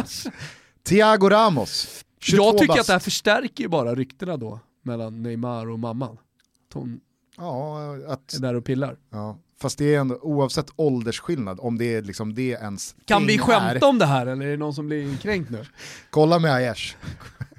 [0.88, 2.80] Thiago Ramos, 22 Jag tycker bast.
[2.80, 6.12] att det här förstärker ju bara ryktena då mellan Neymar och mamman.
[6.70, 7.00] Att hon
[7.38, 8.98] Ja, att, är där och pillar.
[9.12, 13.38] ja, fast det är ändå oavsett åldersskillnad, om det är liksom det ens Kan vi
[13.38, 13.84] skämta är.
[13.84, 15.66] om det här eller är det någon som blir kränkt nu?
[16.10, 16.96] Kolla med Aiesh.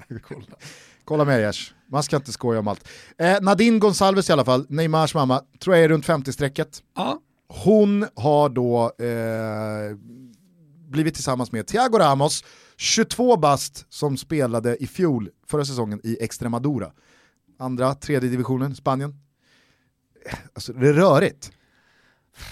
[1.05, 1.71] Kolla med Aiesh.
[1.91, 2.87] Man ska inte skoja om allt.
[3.17, 6.83] Eh, Nadine Gonçalves i alla fall, Neymars mamma, tror jag är runt 50-strecket.
[6.95, 7.19] Ja,
[7.63, 9.97] Hon har då eh,
[10.89, 12.43] blivit tillsammans med Thiago Ramos,
[12.77, 16.91] 22 bast, som spelade i fjol, förra säsongen, i Extremadura.
[17.59, 19.09] Andra, tredje divisionen, Spanien.
[20.25, 21.51] Eh, Alltså det är rörigt.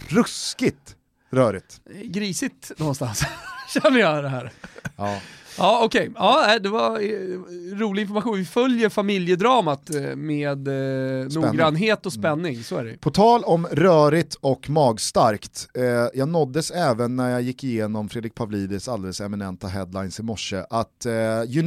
[0.07, 0.95] Ruskigt
[1.29, 1.81] rörigt.
[2.03, 3.23] grisigt någonstans
[3.73, 4.51] känner jag det här.
[4.95, 5.19] Ja.
[5.58, 8.36] Ja okej, ja, nej, det var eh, rolig information.
[8.38, 12.97] Vi följer familjedramat eh, med eh, noggrannhet och spänning, så är det.
[13.01, 15.84] På tal om rörigt och magstarkt, eh,
[16.14, 21.05] jag nåddes även när jag gick igenom Fredrik Pavlidis alldeles eminenta headlines i morse att
[21.05, 21.14] eh,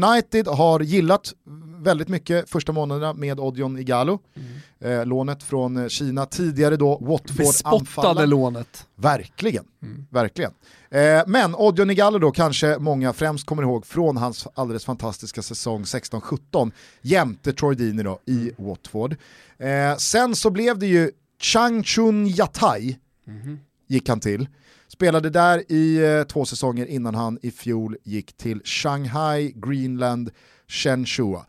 [0.05, 1.32] United har gillat
[1.82, 4.18] väldigt mycket första månaderna med Odion Igalo,
[4.80, 8.26] eh, lånet från eh, Kina, tidigare då Bespottade Watford-anfallare.
[8.26, 8.86] lånet.
[8.97, 9.64] Verkligen,
[10.11, 10.53] verkligen.
[10.91, 15.82] Eh, men Odion Igalo då kanske många främst kommer ihåg från hans alldeles fantastiska säsong
[15.82, 16.72] 16-17
[17.03, 19.16] jämte Troy Deeney då i Watford.
[19.59, 21.11] Eh, sen så blev det ju
[21.41, 22.97] Chang Chun Yatai
[23.88, 24.49] gick han till.
[24.88, 30.30] Spelade där i eh, två säsonger innan han i fjol gick till Shanghai, Greenland,
[30.68, 31.41] Shenzhou.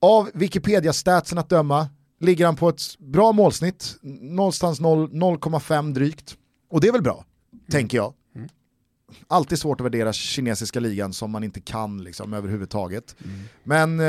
[0.00, 1.88] Av Wikipedia-statsen att döma
[2.20, 6.36] ligger han på ett bra målsnitt, någonstans 0 0,5 drygt.
[6.70, 7.24] Och det är väl bra,
[7.70, 8.14] tänker jag.
[9.28, 13.16] Alltid svårt att värdera kinesiska ligan som man inte kan liksom, överhuvudtaget.
[13.64, 14.06] Men eh,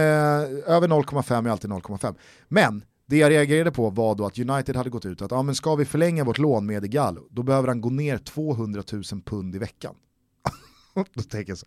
[0.68, 2.16] över 0,5 är alltid 0,5.
[2.48, 5.56] Men det jag reagerade på var då att United hade gått ut att ja, men
[5.56, 9.56] ska vi förlänga vårt lån med Igalo, då behöver han gå ner 200 000 pund
[9.56, 9.96] i veckan.
[11.14, 11.66] då tänker jag så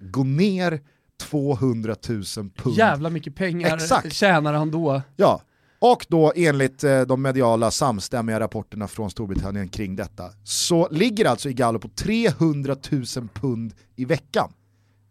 [0.00, 0.80] gå ner
[1.20, 2.24] 200 000
[2.56, 2.76] pund.
[2.76, 4.12] Jävla mycket pengar Exakt.
[4.12, 5.02] tjänar han då.
[5.16, 5.42] Ja,
[5.80, 11.48] och då enligt eh, de mediala samstämmiga rapporterna från Storbritannien kring detta så ligger alltså
[11.48, 13.04] Igalo på 300 000
[13.34, 14.52] pund i veckan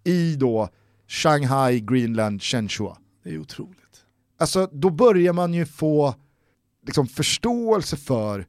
[0.03, 0.69] i då
[1.07, 2.95] Shanghai, Greenland, Shenzhou.
[3.23, 3.75] Det är otroligt.
[4.39, 6.15] Alltså då börjar man ju få
[6.85, 8.45] liksom, förståelse för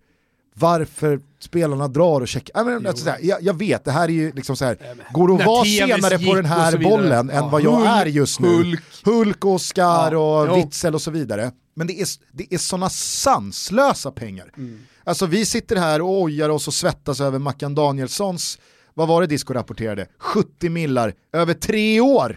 [0.55, 2.71] varför spelarna drar och checkar.
[2.71, 4.79] Jag, alltså, såhär, jag, jag vet, det här är ju liksom såhär,
[5.13, 7.89] går att När vara senare på den här så bollen Ja, än vad jag Hulk,
[7.89, 8.49] är just nu.
[8.49, 8.83] Hulk.
[9.05, 10.55] Hulk, Oscar Ja, och jo.
[10.55, 11.53] Witzel och så vidare.
[11.81, 14.53] Men det är, det är sådana sanslösa pengar.
[14.57, 14.79] Mm.
[15.05, 18.59] Alltså vi sitter här och ojar oss och svettas över Mackan Danielssons,
[18.95, 20.07] vad var det Disco rapporterade?
[20.19, 22.37] 70 millar över tre år.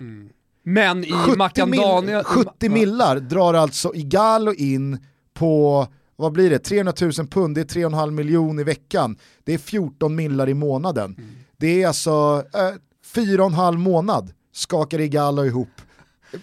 [0.64, 2.24] Men i 70, Mackan mil, Daniel...
[2.24, 7.66] 70 millar drar alltså Igalo in på, vad blir det, 300 000 pund, det är
[7.66, 9.18] 3,5 miljoner i veckan.
[9.44, 11.16] Det är 14 millar i månaden.
[11.58, 12.60] Det är alltså eh,
[13.16, 15.82] 4,5 månad skakar Igalo ihop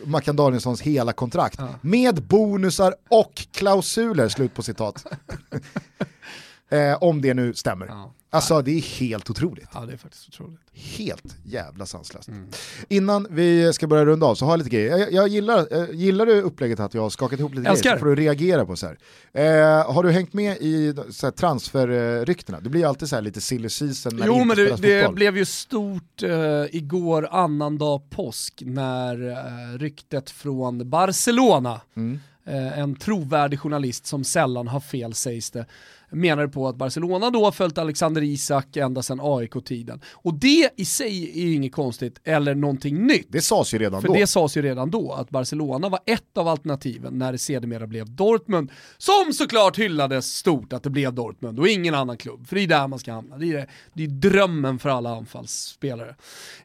[0.04, 1.60] Mackan Danielssons hela kontrakt.
[1.80, 5.06] Med bonusar och klausuler, slut på citat.
[6.70, 7.86] eh, om det nu stämmer.
[7.86, 8.14] Ja.
[8.32, 9.68] Alltså det är helt otroligt.
[9.74, 10.60] Ja, det är faktiskt otroligt.
[10.72, 12.28] Helt jävla sanslöst.
[12.28, 12.48] Mm.
[12.88, 14.98] Innan vi ska börja runda av så har jag lite grejer.
[14.98, 17.82] Jag, jag gillar, eh, gillar du upplägget att jag har skakat ihop lite Älskar.
[17.90, 18.98] grejer så får du reagera på så här.
[19.32, 22.60] Eh, har du hängt med i så transferryktena?
[22.60, 25.00] Det blir alltid så här lite silly season när det Jo inte men det, det
[25.02, 25.14] fotboll.
[25.14, 26.30] blev ju stort eh,
[26.76, 32.20] igår annandag påsk när eh, ryktet från Barcelona, Mm.
[32.46, 35.66] eh, en trovärdig journalist som sällan har fel sägs det,
[36.10, 40.00] menade på att Barcelona då har följt Alexander Isak ända sedan AIK-tiden.
[40.12, 43.26] Och det i sig är ju inget konstigt eller någonting nytt.
[43.28, 44.14] Det sades ju redan För då.
[44.14, 48.10] det sades ju redan då, att Barcelona var ett av alternativen när det sedermera blev
[48.10, 52.62] Dortmund, som såklart hyllades stort att det blev Dortmund och ingen annan klubb, för det
[52.62, 53.36] är där man ska hamna.
[53.38, 56.14] Det är, det är drömmen för alla anfallsspelare.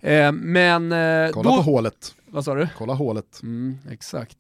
[0.01, 0.91] Eh, men...
[0.91, 2.15] Eh, Kolla då, på hålet.
[2.25, 2.67] Vad sa du?
[2.77, 3.39] Kolla hålet.
[3.43, 4.37] Mm, exakt.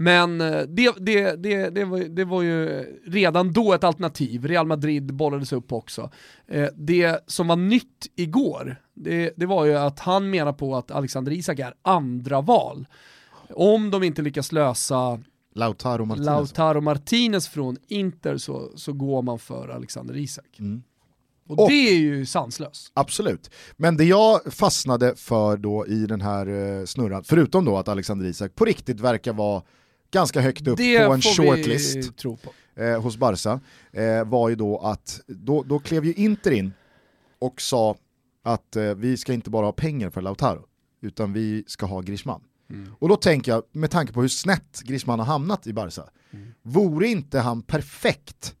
[0.00, 4.66] Men eh, det, det, det, det, var, det var ju redan då ett alternativ, Real
[4.66, 6.10] Madrid bollades upp också.
[6.46, 10.90] Eh, det som var nytt igår, det, det var ju att han menar på att
[10.90, 12.86] Alexander Isak är andra val.
[13.54, 15.20] Om de inte lyckas lösa
[15.54, 16.26] Lautaro Martinez.
[16.26, 20.58] Lautaro Martinez från Inter så, så går man för Alexander Isak.
[20.58, 20.82] Mm.
[21.46, 22.92] Och, Och- det är ju sanslöst.
[22.94, 23.50] Absolut.
[23.76, 28.26] Men det jag fastnade för då i den här eh, snurran, förutom då att Alexander
[28.26, 29.62] Isak på riktigt verkar vara
[30.10, 32.16] ganska högt upp Det på en shortlist.
[32.22, 32.38] på.
[32.82, 33.60] eh, hos Barca
[33.92, 36.72] eh, var ju då att då, då klev ju Inter in
[37.38, 37.96] och sa
[38.42, 40.66] att eh, vi ska inte bara ha pengar för Lautaro
[41.02, 42.40] utan vi ska ha Griezmann.
[42.98, 46.02] Och då tänker jag, med tanke på hur snett Griezmann har hamnat i Barca,
[46.62, 48.54] vore inte han perfekt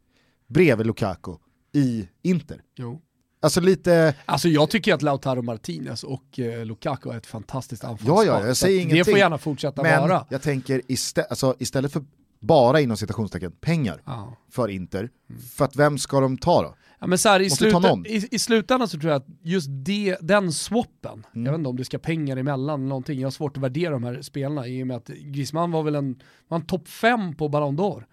[0.46, 1.32] bredvid Lukaku
[1.72, 2.62] i Inter?
[2.76, 3.00] Jo.
[3.42, 8.24] Alltså lite, Alltså jag tycker att Lautaro Martinez och eh, Lukaku är ett fantastiskt anfallspar.
[8.24, 9.12] Ja, ja, jag säger att Det ingenting.
[9.12, 10.26] får gärna fortsätta men vara.
[10.28, 12.02] jag tänker istä alltså, istället för
[12.40, 14.36] bara inom citationstecken pengar Ja.
[14.50, 15.10] för Inter,
[15.56, 16.74] för att vem ska de ta då?
[17.00, 20.16] Ja, men så här, i, sluta, i, I slutändan så tror jag att just det,
[20.20, 21.44] den swappen, Mm.
[21.46, 23.92] jag vet inte om det ska pengar emellan eller någonting, jag har svårt att värdera
[23.92, 27.48] de här spelarna i och med att Griezmann var väl en, var topp fem på
[27.48, 28.04] Ballon d'Or.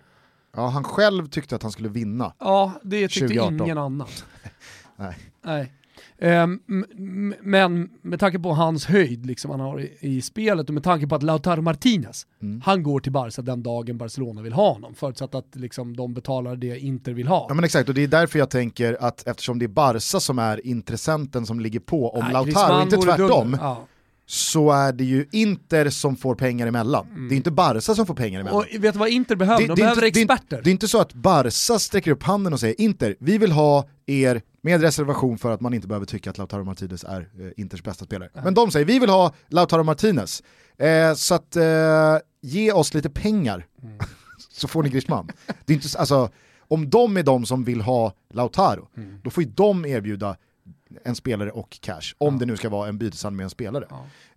[0.55, 2.33] Ja, han själv tyckte att han skulle vinna.
[2.39, 3.61] Ja, det tyckte 2018.
[3.61, 4.07] ingen annan.
[4.97, 5.15] Nej.
[5.45, 5.71] Nej.
[6.19, 10.67] Ehm, m- m- men med tanke på hans höjd liksom han har i, i spelet
[10.67, 12.61] och med tanke på att Lautaro Martinez, Mm.
[12.65, 16.55] han går till Barca den dagen Barcelona vill ha honom, förutsatt att liksom, de betalar
[16.55, 17.45] det Inter vill ha.
[17.49, 20.39] Ja men exakt, och det är därför jag tänker att eftersom det är Barca som
[20.39, 23.57] är intressenten som ligger på om Nej, Lautaro, inte tvärtom.
[23.61, 23.85] Ja.
[24.25, 27.27] så är det ju Inter som får pengar emellan.
[27.29, 28.59] Det är inte Barca som får pengar emellan.
[28.59, 29.67] Och vet du vad Inter behöver?
[29.67, 30.61] de behöver inte, det, experter.
[30.63, 33.87] det är inte så att Barca sträcker upp handen och säger Inter, vi vill ha
[34.05, 37.83] er med reservation för att man inte behöver tycka att Lautaro Martinez är eh, Inters
[37.83, 38.29] bästa spelare.
[38.43, 40.43] Men de säger, vi vill ha Lautaro Martinez,
[40.77, 43.97] eh, så att eh, ge oss lite pengar Mm.
[44.51, 45.27] så får ni Griezmann.
[45.65, 46.29] Det är inte, så- alltså,
[46.67, 49.19] om de är de som vill ha Lautaro, Mm.
[49.23, 50.35] då får ju de erbjuda
[51.03, 53.85] en spelare och cash, om det nu ska vara en byteshandel med en spelare.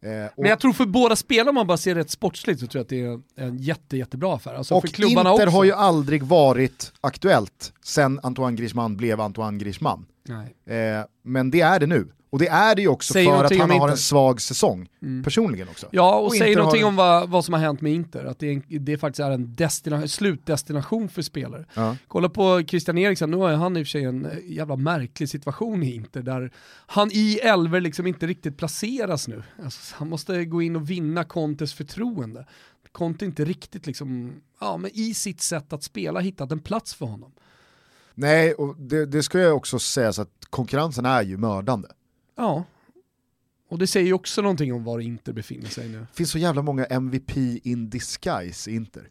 [0.00, 2.66] Eh, och, Men jag tror för båda spelarna, om man bara ser rätt sportsligt, så
[2.66, 3.04] tror jag att det
[3.40, 4.54] är en jätte, jättebra affär.
[4.54, 5.46] Alltså och för Inter också.
[5.46, 10.06] har ju aldrig varit aktuellt sen Antoine Griezmann blev Antoine Griezmann.
[10.66, 12.08] Eh, men det är det nu.
[12.30, 13.88] Och det är det ju också Säg för att han har Inter.
[13.88, 14.88] en svag säsong,
[15.24, 15.86] personligen också.
[15.92, 18.38] Ja, och, säg Inter någonting har- om vad, vad som har hänt med Inter, att
[18.38, 21.64] det, är en, det faktiskt är en destina, slutdestination för spelare.
[21.74, 21.96] Ja.
[22.08, 25.28] Kolla på Christian Eriksen, nu har han i och för sig en eh, jävla märklig
[25.28, 26.52] situation i Inter, där
[26.86, 29.42] han i elver liksom inte riktigt placeras nu.
[29.64, 32.46] Alltså, han måste gå in och vinna Contes förtroende.
[32.92, 37.06] Conte inte riktigt liksom, ja men i sitt sätt att spela hittat en plats för
[37.06, 37.32] honom.
[38.14, 41.88] Nej, och det, det ska jag också säga så att konkurrensen är ju mördande.
[42.40, 42.64] Ja.
[43.70, 45.98] Och det säger ju också någonting om var Inter befinner sig nu.
[45.98, 49.08] Det finns så jävla många MVP in disguise i Inter.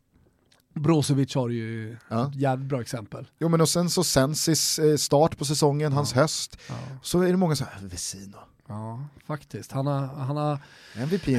[0.73, 2.31] Brozovic har ju Ja.
[2.35, 3.27] jävligt bra exempel.
[3.39, 6.75] Jo men och sen så Sensis eh, start på säsongen, hans höst, Ja.
[7.03, 8.37] så är det många som säger Vesino,
[8.69, 9.71] Ja, faktiskt.
[9.71, 10.59] Han har, han har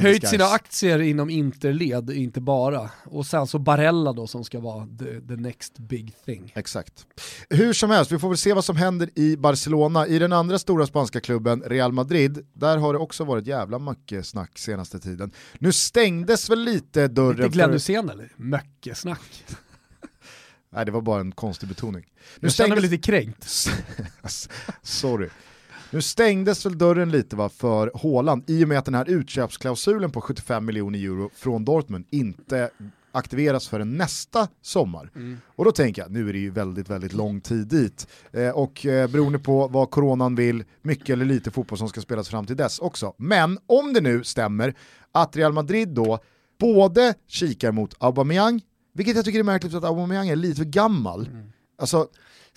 [0.01, 2.89] höjt sina aktier inom Interled, inte bara.
[3.05, 6.51] Och sen så Barella då som ska vara the, the next big thing.
[6.55, 7.05] Exakt.
[7.49, 10.07] Hur som helst, vi får väl se vad som händer i Barcelona.
[10.07, 14.27] I den andra stora spanska klubben, Real Madrid, där har det också varit jävla mycket
[14.27, 15.31] snack senaste tiden.
[15.59, 17.73] Nu stängdes väl lite dörren Lite Glenn för...
[17.73, 18.33] Hysén eller?
[18.35, 19.43] Möckesnack.
[20.69, 22.05] Nej, det var bara en konstig betoning.
[22.05, 22.91] Nu Jag känner mig stängdes...
[22.91, 23.47] lite kränkt.
[24.81, 25.29] Sorry.
[25.91, 30.11] Nu stängdes väl dörren lite va, för Haaland i och med att den här utköpsklausulen
[30.11, 32.69] på 75 miljoner euro från Dortmund inte
[33.11, 35.11] aktiveras förrän nästa sommar.
[35.45, 38.07] Och då tänker jag, nu är det ju väldigt, väldigt lång tid dit.
[38.31, 42.29] Eh, och eh, beroende på vad coronan vill, mycket eller lite fotboll som ska spelas
[42.29, 43.13] fram till dess också.
[43.17, 44.75] Men om det nu stämmer
[45.11, 46.19] att Real Madrid då
[46.59, 48.61] både kikar mot Aubameyang,
[48.93, 51.29] vilket jag tycker är märkligt för att Aubameyang är lite för gammal.
[51.77, 52.07] Alltså,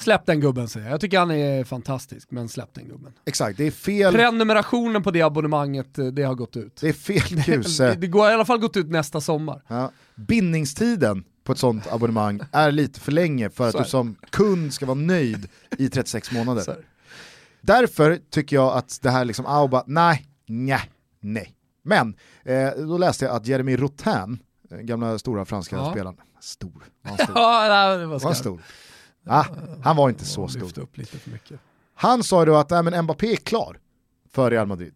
[0.00, 0.92] Släpp den gubben säger jag.
[0.94, 3.12] Jag tycker han är fantastisk, men släpp den gubben.
[3.24, 6.76] exakt, det är fel, Prenumerationen på det abonnemanget, eh, det har gått ut.
[6.80, 7.94] det är fel kuse.
[7.94, 9.62] det går i alla fall gått ut nästa sommar.
[9.68, 9.90] Ja.
[10.14, 14.86] Bindningstiden på ett sånt abonnemang är lite för länge för att du som kund ska
[14.86, 16.76] vara nöjd i 36 månader.
[17.60, 20.90] Därför tycker jag att det här liksom Auba, nej, nej,
[21.20, 21.54] nej.
[21.84, 22.14] Men
[22.44, 24.38] eh, då läste jag att Jeremy Rotin,
[24.70, 25.90] eh, gamla stora franska Ja.
[25.90, 26.72] spelaren, stor,
[27.02, 27.32] var han stor?
[27.36, 28.60] Ja, nej, det var stor?
[29.26, 29.44] Ah,
[29.82, 30.78] han var inte så stor.
[30.80, 31.60] Upp lite för mycket.
[31.94, 33.78] Han sa ju då att nej, men Mbappé är klar
[34.30, 34.94] för Real Madrid.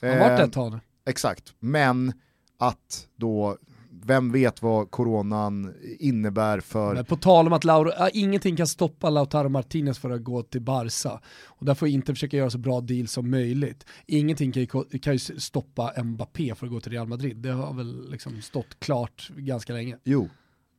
[0.00, 0.78] Han har varit Eh, ett tag.
[1.06, 2.12] Exakt, men
[2.58, 3.58] att då,
[3.90, 6.94] vem vet vad coronan innebär för...
[6.94, 10.42] Men på tal om att Lauro, äh, ingenting kan stoppa Lautaro Martinez för att gå
[10.42, 11.20] till Barca.
[11.44, 13.86] Och där får inte försöka göra så bra deal som möjligt.
[14.06, 17.36] Ingenting kan ju, kan ju stoppa Mbappé för att gå till Real Madrid.
[17.36, 19.98] Det har väl liksom stått klart ganska länge.
[20.04, 20.28] Jo,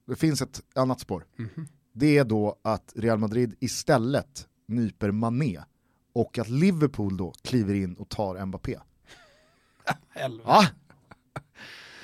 [0.07, 1.25] det finns ett annat spår.
[1.35, 1.67] Mhm.
[1.97, 5.59] Det är då att Real Madrid istället nyper Mané
[6.13, 8.77] och att Liverpool då kliver in och tar Mbappé.
[10.09, 10.67] Helvete.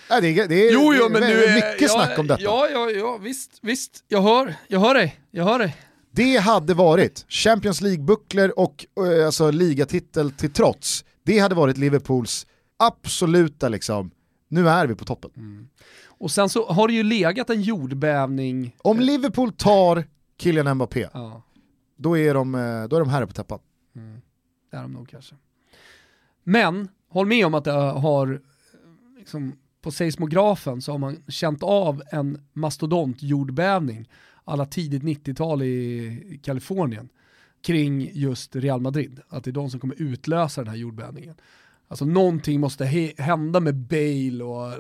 [0.09, 2.19] Ja, det är, det är, Jo, jo, det är men nu är, mycket ja, snack
[2.19, 2.41] om detta.
[2.41, 4.03] Ja, ja, ja, visst, visst.
[4.07, 5.77] Jag hör, jag hör dig, jag hör dig.
[6.11, 11.05] Det hade varit Champions League-bucklor och eh, alltså, ligatitel till trots.
[11.23, 12.47] Det hade varit Liverpools
[12.79, 14.11] absoluta liksom,
[14.51, 15.31] nu är vi på toppen.
[15.35, 15.67] Mm.
[16.05, 18.75] Och sen så har det ju legat en jordbävning.
[18.77, 20.03] Om Liverpool tar
[20.37, 21.41] Kylian Mbappé, Ja,
[21.95, 23.59] då är de, eh, då är de här på täppan.
[24.71, 25.35] det är de nog kanske.
[26.43, 28.41] Men, håll med om att det har,
[29.17, 34.09] liksom, på seismografen så har man känt av en mastodontjordbävning
[34.43, 37.09] alla tidigt 90-tal i Kalifornien
[37.61, 39.19] kring just Real Madrid.
[39.29, 41.35] Att det är de som kommer utlösa den här jordbävningen.
[41.91, 42.85] Alltså någonting måste
[43.17, 44.73] hända med Bale och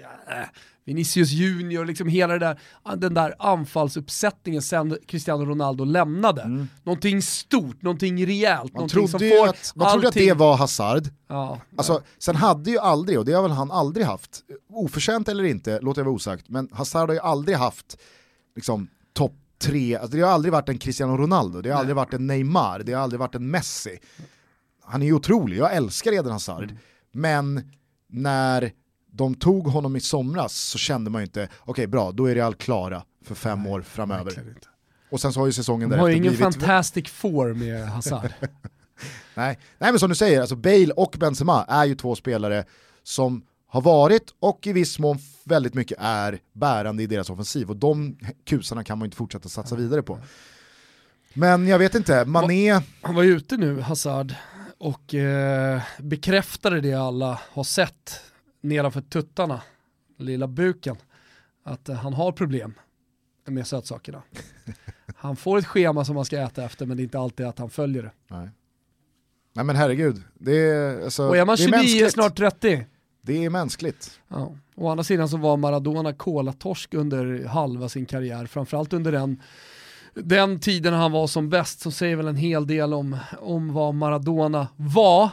[0.00, 0.44] ja,
[0.84, 2.60] Vinicius Junior, liksom hela där,
[2.96, 6.66] den där anfallsuppsättningen sen Cristiano Ronaldo lämnade.
[6.82, 10.56] Någonting stort, någonting rejält, Man någonting som får att, man trodde att allting- det var
[10.56, 14.40] Hazard, Ja, Alltså, sen hade ju aldrig, och det har väl han aldrig haft,
[14.72, 17.98] oförtjänt eller inte, låter jag vara osagt, men Hazard har ju aldrig haft
[18.56, 22.14] liksom, topp tre, alltså, det har aldrig varit en Cristiano Ronaldo, det har aldrig varit
[22.14, 23.98] en Neymar, det har aldrig varit en Messi.
[24.84, 26.76] Han är ju otrolig, jag älskar Eden Hazard, Mm.
[27.12, 27.70] men
[28.08, 28.72] när
[29.12, 32.54] de tog honom i somras så kände man ju inte, okej bra, då är Real
[32.54, 34.54] klara för fem år framöver.
[35.10, 36.62] Och sen så har ju säsongen De har ju därefter ingen blivit...
[36.66, 38.32] fantastic four med Hazard.
[39.34, 39.58] Nej.
[39.78, 42.64] Nej men som du säger, alltså Bale och Benzema är ju två spelare
[43.02, 47.76] som har varit och i viss mån väldigt mycket är bärande i deras offensiv och
[47.76, 50.18] de kusarna kan man ju inte fortsätta satsa vidare på.
[51.34, 54.34] Men jag vet inte, Mané, Han var ju ute nu, Hazard,
[54.82, 58.20] och eh, bekräftade det alla har sett
[58.60, 59.62] nedanför tuttarna,
[60.18, 60.96] lilla buken,
[61.64, 62.74] att eh, han har problem
[63.46, 64.22] med sötsakerna.
[65.16, 67.58] Han får ett schema som han ska äta efter men det är inte alltid att
[67.58, 68.10] han följer det.
[68.28, 68.48] nej.
[69.52, 72.12] nej men herregud, det är, alltså, Och är man det är 29, mänskligt.
[72.12, 72.86] snart 30,
[73.20, 74.20] Det är mänskligt.
[74.28, 74.56] Ja.
[74.74, 79.40] Å andra sidan så var Maradona kolatorsk under halva sin karriär, framförallt under den,
[80.14, 83.94] den tiden han var som bäst, så säger väl en hel del om, om vad
[83.94, 85.30] Maradona var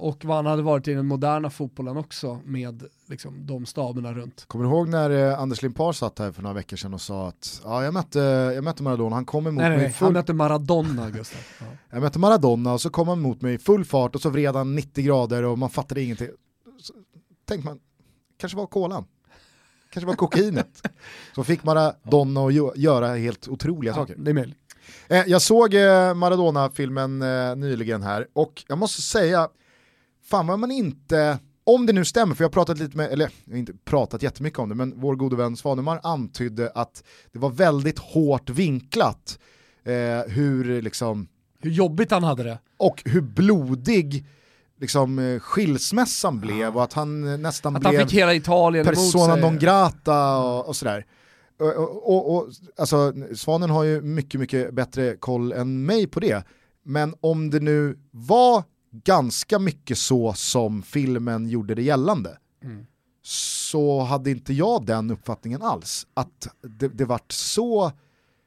[0.00, 4.44] och vad han hade varit i den moderna fotbollen också med liksom, de staberna runt.
[4.46, 7.28] Kommer du ihåg när eh, Anders Limpar satt här för några veckor sedan och sa
[7.28, 8.18] att ja, jag, mötte,
[8.54, 9.92] jag mötte Maradona, han kom emot Nej, mig nej.
[9.92, 11.40] full han mötte Maradona Gustav.
[11.60, 11.66] Ja.
[11.90, 14.56] Jag mötte Maradona och så kom han mot mig i full fart och så vred
[14.56, 16.28] han 90 grader och man fattade ingenting.
[16.80, 16.94] Så
[17.44, 17.78] tänkte man,
[18.36, 19.04] kanske var kolan.
[19.90, 20.82] Kanske var kokainet.
[21.34, 24.14] Så fick Maradona att gö- göra helt otroliga Ja, saker.
[24.18, 24.58] det är möjligt.
[25.08, 29.48] Eh, jag såg eh, Maradona-filmen eh, nyligen här och jag måste säga,
[30.24, 33.30] fan vad man inte, om det nu stämmer, för jag har pratat lite med, eller
[33.52, 37.98] inte pratat jättemycket om det, men vår gode vän Svanemar antydde att det var väldigt
[37.98, 39.38] hårt vinklat
[39.84, 41.28] eh, hur liksom,
[41.58, 42.58] Hur jobbigt han hade det.
[42.76, 44.26] och hur blodig
[44.80, 48.86] liksom, eh, skilsmässan blev och att han eh, nästan Att blev han fick hela Italien
[48.86, 51.06] persona non grata och, och sådär.
[51.58, 56.20] Och, och, och, och, alltså, Svanen har ju mycket, mycket bättre koll än mig på
[56.20, 56.44] det.
[56.84, 62.86] Men om det nu var ganska mycket så som filmen gjorde det gällande Mm.
[63.22, 66.06] så hade inte jag den uppfattningen alls.
[66.14, 67.92] Att det, det vart så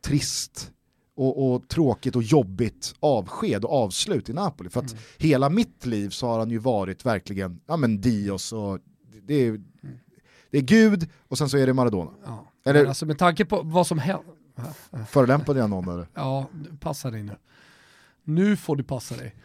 [0.06, 0.72] trist
[1.16, 4.70] och, och tråkigt och jobbigt avsked och avslut i Napoli.
[4.70, 5.04] För att Mm.
[5.18, 8.80] hela mitt liv så har han ju varit verkligen, ja men Dios och
[9.24, 9.62] det är,
[10.52, 12.12] det är Gud och sen så är det Maradona.
[12.26, 12.46] Ja.
[12.66, 14.24] Eller- alltså med tanke på vad som hände.
[15.10, 16.08] Förolämpade jag någon eller?
[16.14, 16.46] Ja,
[16.80, 17.36] passa dig nu.
[18.24, 19.36] Nu får du passa dig.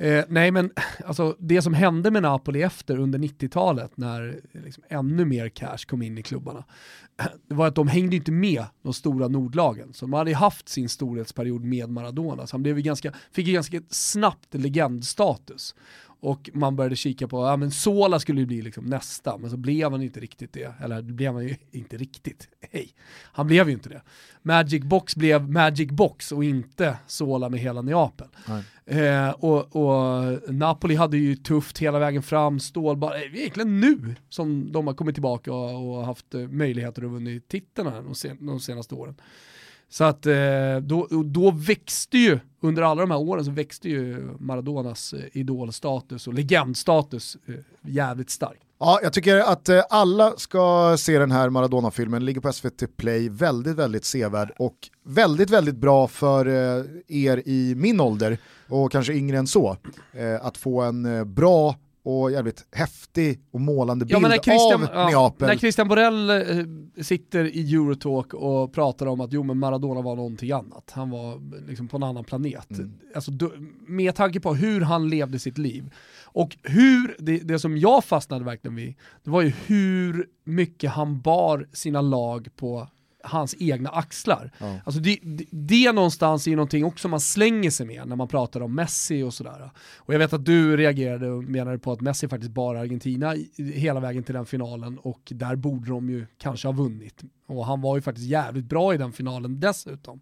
[0.00, 0.70] Eh, nej men
[1.04, 6.02] alltså, det som hände med Napoli efter under 90-talet när liksom, ännu mer cash kom
[6.02, 6.64] in i klubbarna,
[7.48, 9.92] det var att de hängde inte med de stora nordlagen.
[9.92, 13.52] Så de hade ju haft sin storhetsperiod med Maradona, så han blev ganska, fick ju
[13.52, 15.74] ganska snabbt legendstatus.
[16.20, 19.56] Och man började kika på, ja men Sola skulle ju bli liksom nästa, men så
[19.56, 20.74] blev han inte riktigt det.
[20.80, 22.94] Eller det blev han ju inte riktigt, hej.
[23.22, 24.02] Han blev ju inte det.
[24.42, 28.28] Magic Box blev Magic Box och inte Sola med hela Neapel.
[28.86, 34.72] Eh, och, och Napoli hade ju tufft hela vägen fram, stålbar, eh, egentligen nu som
[34.72, 38.46] de har kommit tillbaka och, och haft eh, möjligheter att vinna titeln här de, sen,
[38.46, 39.14] de senaste åren.
[39.92, 40.34] Så att eh,
[40.82, 46.26] då, då växte ju, under alla de här åren så växte ju Maradonas eh, idolstatus
[46.26, 48.62] och legendstatus eh, jävligt starkt.
[48.78, 53.76] Ja, jag tycker att alla ska se den här Maradona-filmen, ligger på SVT Play, väldigt,
[53.76, 56.46] väldigt sevärd och väldigt, väldigt bra för
[57.08, 58.38] er i min ålder
[58.68, 59.76] och kanske yngre än så,
[60.42, 65.08] att få en bra och jävligt häftig och målande bild men när Christian, av ja,
[65.08, 65.48] Neapel.
[65.48, 66.64] när Christian Borell eh,
[67.02, 71.40] sitter i Eurotalk och pratar om att jo men Maradona var någonting annat, han var
[71.68, 72.70] liksom på en annan planet.
[72.70, 72.92] Mm.
[73.14, 73.30] Alltså,
[73.86, 75.94] med tanke på hur han levde sitt liv
[76.24, 78.94] och hur, det, det som jag fastnade verkligen vid,
[79.24, 82.88] det var ju hur mycket han bar sina lag på
[83.22, 84.50] hans egna axlar.
[84.58, 84.76] Ja.
[84.84, 88.60] Alltså det, det, det någonstans är någonting också man slänger sig med när man pratar
[88.60, 89.70] om Messi och sådär.
[89.96, 93.34] Och jag vet att du reagerade och menade på att Messi faktiskt bar Argentina
[93.74, 97.22] hela vägen till den finalen och där borde de ju kanske ha vunnit.
[97.46, 100.20] Och han var ju faktiskt jävligt bra i den finalen dessutom.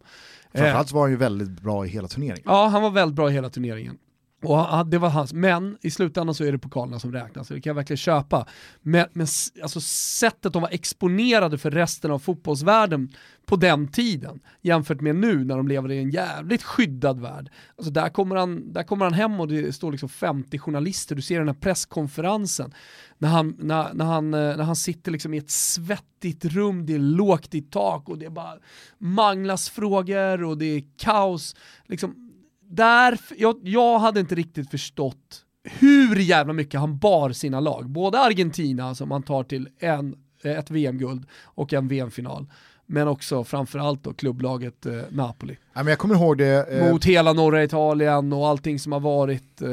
[0.52, 2.42] Eh, Framförallt var han ju väldigt bra i hela turneringen.
[2.44, 3.98] Ja, han var väldigt bra i hela turneringen.
[4.42, 7.70] Och det var hans, men i slutändan så är det pokalerna som räknas, det kan
[7.70, 8.46] jag verkligen köpa.
[8.82, 9.26] Men, men
[9.62, 13.08] alltså sättet de var exponerade för resten av fotbollsvärlden
[13.46, 17.50] på den tiden, jämfört med nu när de lever i en jävligt skyddad värld.
[17.76, 21.22] Alltså där kommer han, där kommer han hem och det står liksom 50 journalister, du
[21.22, 22.74] ser den här presskonferensen,
[23.18, 26.94] när han, när, när han, eh, när han sitter liksom i ett svettigt rum, det
[26.94, 28.54] är lågt i tak och det är bara
[28.98, 31.56] manglas frågor och det är kaos.
[31.86, 32.27] Liksom,
[32.68, 37.90] där, jag, jag hade inte riktigt förstått hur jävla mycket han bar sina lag.
[37.90, 42.46] Både Argentina som han tar till en, ett VM-guld och en VM-final.
[42.86, 45.56] Men också framförallt då klubblaget eh, Napoli.
[45.72, 49.00] Ja, men jag kommer ihåg det, eh, Mot hela norra Italien och allting som har
[49.00, 49.62] varit.
[49.62, 49.68] Eh,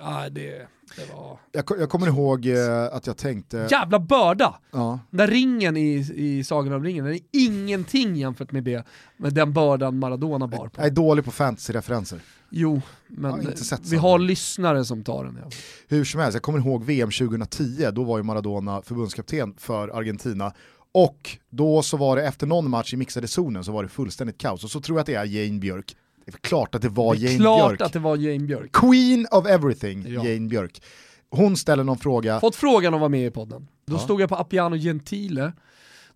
[0.00, 0.66] ah, det
[1.14, 1.38] var...
[1.52, 4.54] jag, jag kommer ihåg eh, att jag tänkte, Jävla börda!
[4.70, 8.84] ja, Den där ringen i, i Sagan om ringen, den är ingenting jämfört med det,
[9.16, 10.80] med den bördan Maradona bar på.
[10.80, 12.20] jag är dålig på fantasy-referenser.
[12.50, 15.38] Jo, men sett vi har lyssnare som tar den.
[15.42, 15.50] Ja.
[15.88, 20.52] Hur som helst, jag kommer ihåg VM 2010, då var ju Maradona förbundskapten för Argentina.
[20.94, 24.38] Och då så var det efter någon match i mixade zonen så var det fullständigt
[24.38, 24.64] kaos.
[24.64, 25.96] Och så tror jag att det är Jane Björk.
[26.24, 27.80] Det är klart att det var Det är Jane klart Björk.
[27.80, 28.72] att det var Jane Björk.
[28.72, 30.24] Queen of everything, Ja.
[30.28, 30.82] Jane Björk.
[31.30, 33.68] Hon ställer någon fråga, Fått frågan att vara med i podden.
[33.86, 33.98] Då Ja.
[33.98, 35.52] stod jag på Appiano Gentile,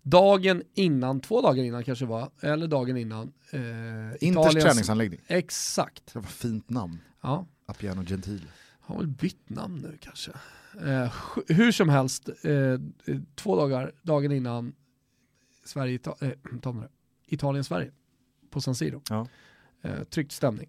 [0.03, 3.31] dagen innan, två dagar innan kanske var, eller dagen innan.
[3.51, 3.59] Eh,
[4.27, 5.19] Inters Italiens- träningsanläggning.
[5.27, 6.13] Exakt.
[6.13, 7.45] Det var fint namn, Ja.
[7.65, 8.45] Appiano Gentile.
[8.81, 10.31] Har väl bytt namn nu kanske.
[10.85, 11.13] Eh,
[11.47, 12.79] hur som helst, eh,
[13.35, 14.73] två dagar, dagen innan
[15.65, 16.83] Sverige, Ita- eh.
[17.27, 17.91] Italien-Sverige
[18.49, 19.01] på San Siro.
[19.09, 19.27] Ja.
[19.87, 20.67] Eh, tryckt stämning.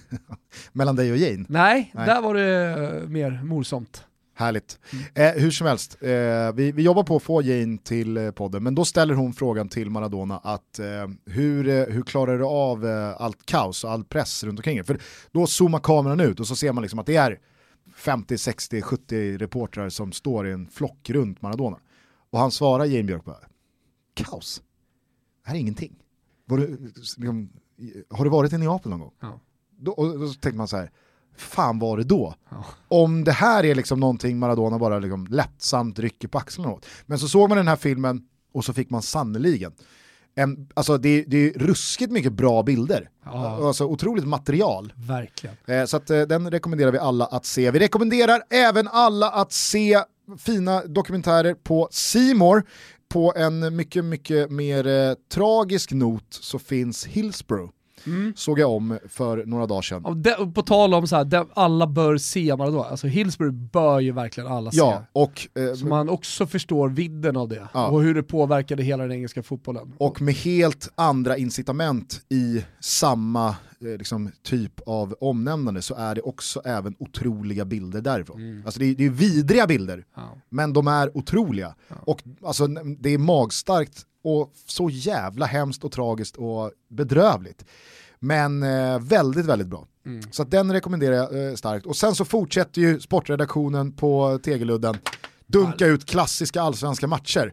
[0.72, 2.06] Mellan dig och Jane, Nej, Nej.
[2.06, 4.04] där var det eh, mer morsomt.
[4.34, 4.78] härligt.
[4.92, 5.04] Mm.
[5.36, 8.62] Eh, hur som helst, eh, vi, vi jobbar på att få Jane till eh, podden,
[8.62, 10.86] men då ställer hon frågan till Maradona att eh,
[11.26, 12.84] hur, eh, hur klarar du av
[13.18, 14.82] allt kaos och all press runt omkring er?
[14.82, 15.00] För
[15.32, 17.38] då zoomar kameran ut och så ser man liksom att det är
[17.96, 21.78] 50, 60, 70 reportrar som står i en flock runt Maradona.
[22.30, 23.38] Och han svarar Jane Björk bara,
[24.14, 24.62] kaos?
[25.44, 25.96] Det här är ingenting.
[26.46, 27.50] Var du, liksom,
[28.10, 29.12] har du varit i Neapel någon gång?
[29.20, 29.40] Ja.
[29.78, 30.90] Då, och då tänkte man så här,
[31.36, 32.34] fan var det då?
[32.88, 36.86] Om det här är liksom någonting Maradona bara liksom lättsamt rycker på axlarna åt.
[37.06, 38.22] Men så såg man den här filmen
[38.52, 39.72] och så fick man sannoliken
[40.34, 43.10] en, alltså det, det är ruskigt mycket bra bilder.
[43.24, 43.66] Ja.
[43.66, 44.92] Alltså otroligt material.
[44.96, 45.56] Verkligen.
[45.66, 47.70] Eh, så att, eh, den rekommenderar vi alla att se.
[47.70, 50.02] Vi rekommenderar även alla att se
[50.38, 52.64] fina dokumentärer på Simor.
[53.12, 57.70] På en mycket, mycket mer eh, tragisk not så finns Hillsborough.
[58.36, 60.04] Såg jag om för några dagar sedan.
[60.04, 64.00] Och de, på tal om så här, de, alla bör se Maradona, alltså Hillsbury bör
[64.00, 65.20] ju verkligen alla Ja, se.
[65.20, 67.88] och, eh, Så man också förstår vidden av det Ja.
[67.88, 69.92] och hur det påverkade hela den engelska fotbollen.
[69.98, 73.54] och med helt andra incitament i samma eh,
[73.98, 78.62] liksom, typ av omnämnande så är det också även otroliga bilder därifrån.
[78.64, 80.22] Alltså det är, det är vidriga bilder, Ja.
[80.48, 81.74] men de är otroliga.
[82.04, 82.66] Och alltså,
[82.98, 87.64] det är magstarkt och så jävla hemskt och tragiskt och bedrövligt.
[88.18, 89.86] Men eh, väldigt, väldigt bra.
[90.30, 91.86] Så att den rekommenderar jag eh, starkt.
[91.86, 94.96] Och sen så fortsätter ju sportredaktionen på Tegeludden
[95.46, 97.52] dunka ut klassiska allsvenska matcher.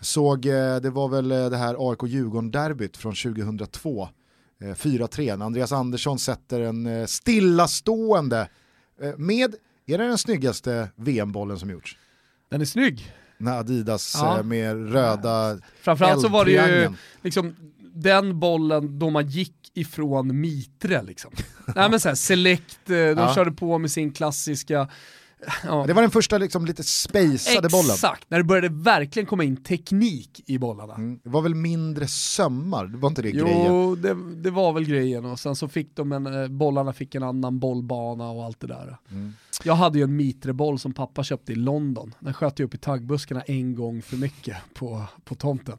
[0.00, 4.08] Såg, eh, det var väl eh, det här AIK-Djurgården-derbyt från 2002.
[4.62, 8.48] Eh, 4-3, när Andreas Andersson sätter en eh, stillastående
[9.02, 9.54] eh, med,
[9.86, 11.96] är det den snyggaste VM-bollen som gjorts?
[12.50, 13.12] Den är snygg.
[13.38, 14.38] När Adidas Ja.
[14.38, 16.90] eh, med röda Framförallt så var det ju
[17.22, 17.56] liksom
[17.94, 21.32] den bollen då man gick ifrån Mitre liksom.
[21.76, 23.34] Nej men såhär, Select, eh, de Ja.
[23.34, 24.88] körde på med sin klassiska...
[25.64, 25.84] Ja.
[25.86, 27.90] Det var den första liksom, lite spacade bollen.
[27.90, 30.94] Exakt, när det började verkligen komma in teknik i bollarna.
[30.94, 33.66] Mm, det var väl mindre sömmar, det var inte det grejen?
[33.66, 37.14] Jo, det, det var väl grejen och sen så fick de en, eh, bollarna fick
[37.14, 38.96] en annan bollbana och allt det där.
[39.10, 39.32] Mm.
[39.64, 42.14] Jag hade ju en Mitre-boll som pappa köpte i London.
[42.20, 45.78] Den sköt jag upp i taggbuskarna en gång för mycket på, på tomten.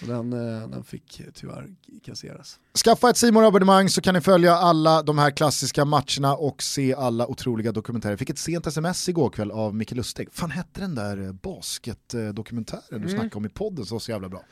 [0.00, 1.66] Så den, eh, den fick tyvärr
[2.04, 2.58] kasseras.
[2.84, 6.94] Skaffa ett simor abonnemang så kan ni följa alla de här klassiska matcherna och se
[6.94, 8.12] alla otroliga dokumentärer.
[8.12, 10.28] Jag fick ett sent sms igår kväll av Micke Lustig.
[10.32, 13.08] Fan hette den där eh, basketdokumentären du Mm.
[13.10, 14.42] snackade om i podden så så jävla bra.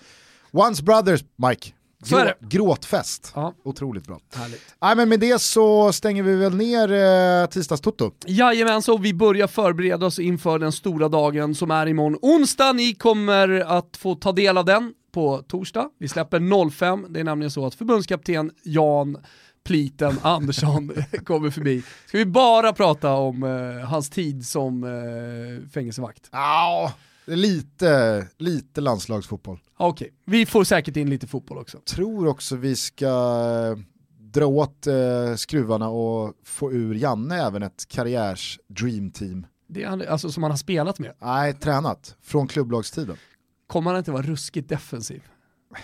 [0.52, 1.72] Once Brothers, Mike.
[2.10, 2.34] Det.
[2.40, 3.32] Gråtfest.
[3.34, 3.54] Ja.
[3.64, 4.20] Otroligt bra.
[4.34, 4.62] Härligt.
[4.82, 6.92] Nej, men med det så stänger vi väl ner
[7.42, 8.10] eh, tisdagstoto.
[8.26, 12.72] Jajamän, så vi börjar förbereda oss inför den stora dagen som är imorgon onsdag.
[12.72, 15.90] Ni kommer att få ta del av den på torsdag.
[15.98, 19.18] Vi släpper 05, det är nämligen så att förbundskapten Jan
[19.64, 20.90] Pliten Andersson
[21.24, 21.82] kommer förbi.
[22.06, 26.28] Ska vi bara prata om eh, hans tid som eh, fängelsevakt?
[26.32, 26.92] Ja,
[27.26, 29.58] lite, lite landslagsfotboll.
[29.76, 31.78] Okej, vi får säkert in lite fotboll också.
[31.78, 33.78] tror också vi ska eh,
[34.18, 39.46] dra åt eh, skruvarna och få ur Janne även ett karriärs dreamteam.
[39.68, 41.12] Det är alltså som han har spelat med.
[41.18, 43.16] Nej, tränat från klubblagstiden.
[43.66, 45.22] Kommer han inte vara ruskigt defensiv?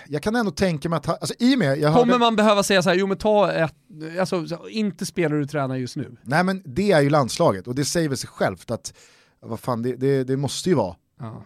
[0.09, 2.37] Jag kan ändå tänka mig att, ha- alltså i och med, jag Kommer hörde, man
[2.37, 3.75] behöva säga så här, jo men ta ett,
[4.21, 6.17] alltså så- inte spelar du tränar just nu.
[6.23, 8.95] nej men det är ju landslaget och det säger väl sig självt att,
[9.41, 11.45] vad fan det, det, det måste ju vara Ja,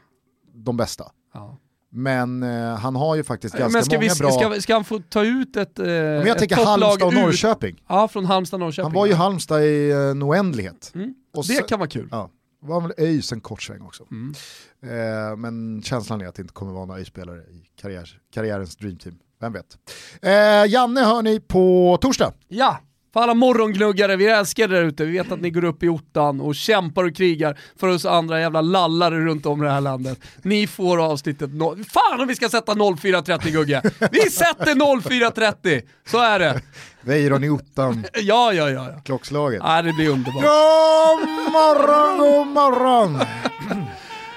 [0.55, 1.05] de bästa.
[1.35, 1.59] ja.
[1.91, 4.85] Men eh, han har ju faktiskt ganska Men ska, många vi, bra, ska, ska han
[4.85, 7.83] få ta ut ett, eh, men jag tänker Halmstad och Norrköping.
[7.89, 8.85] Ja, från Halmstad Norrköping.
[8.85, 10.93] Han var ju Halmstad i eh, en oändlighet.
[10.95, 11.15] Mm.
[11.37, 12.09] Och Det kan vara kul.
[12.11, 12.31] Ja,
[12.61, 14.07] var väl ÖIS en kort sväng också.
[14.11, 14.35] Mm.
[14.83, 19.19] Eh, men känslan är att det inte kommer vara några ÖIS-spelare i karriär, karriärens dreamteam.
[19.41, 19.79] Vem vet.
[20.23, 22.33] Eh, Janne hör ni på torsdag.
[22.49, 22.81] Ja,
[23.17, 25.05] för alla morgongluggare, vi älskar er där ute.
[25.05, 28.41] Vi vet att ni går upp i ottan och kämpar och krigar för oss andra
[28.41, 30.19] jävla lallare runt om i det här landet.
[30.43, 33.83] Ni får avsnittet no- Fan om vi ska sätta 04.30 Gugge!
[34.11, 35.83] Vi sätter 04.30!
[36.11, 36.61] Så är det.
[37.01, 38.89] Weiron i ottan, Ja, ja, ja.
[38.95, 39.01] ja.
[39.05, 39.61] klockslaget.
[39.65, 40.43] ja det blir underbart.
[40.43, 43.21] God morgon, god morgon!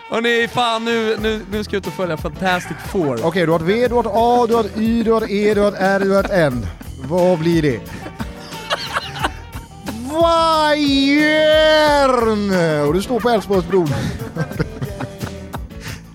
[0.10, 3.26] Hörni, fan nu, nu, nu ska jag ut och följa Fantastic Four.
[3.26, 5.22] Okej, du har ett V, du har ett A, du har ett Y, du har
[5.22, 6.66] ett E, du har ett R, du har ett N.
[7.10, 7.80] Vad blir det?
[10.10, 11.72] Bayern!
[12.88, 13.90] Och du står på Älvsborgsbron.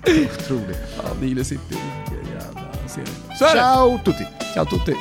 [0.03, 0.79] Otroligt.
[0.97, 3.07] Ja, Nile City, vilken jävla serie.
[3.39, 3.61] Så är det!
[3.61, 4.27] Ciao tutti!
[4.55, 4.97] Ciao tutti!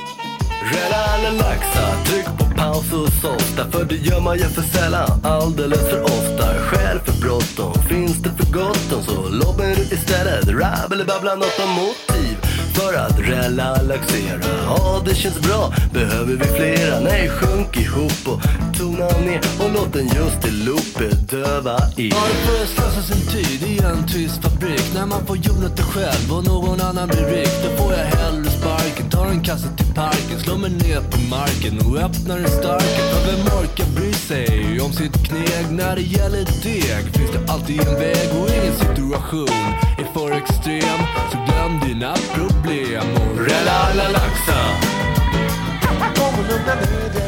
[0.64, 5.22] Rädda eller laxa, tryck på paus och softa För det gör man ju för sällan,
[5.24, 9.82] alldeles för ofta Skäl för bråttom, finns det för gott om Så låt mig du
[9.96, 16.34] istället rap eller babbla något om motiv för att relaxera, ja det känns bra Behöver
[16.36, 17.00] vi flera?
[17.00, 18.42] Nej, sjunk ihop och
[18.78, 23.80] tona ner Och låt den just i loopet döva er Varför slösa sin tid i
[23.84, 25.54] en tyst fabrik när man får göra
[25.94, 27.56] själv och någon annan blir rik?
[27.64, 31.76] Då får jag hellre sparken, tar en kasse till parken, slår mig ner på marken
[31.86, 33.06] och öppnar en starken.
[33.12, 35.66] För vem orkar bry sig om sitt kneg?
[35.72, 39.64] När det gäller deg finns det alltid en väg och ingen situation
[40.02, 41.00] är för extrem.
[41.32, 44.74] Så glöm dina problem problem och rädda alla laxar.
[46.16, 47.23] Kom och lugna ner dig.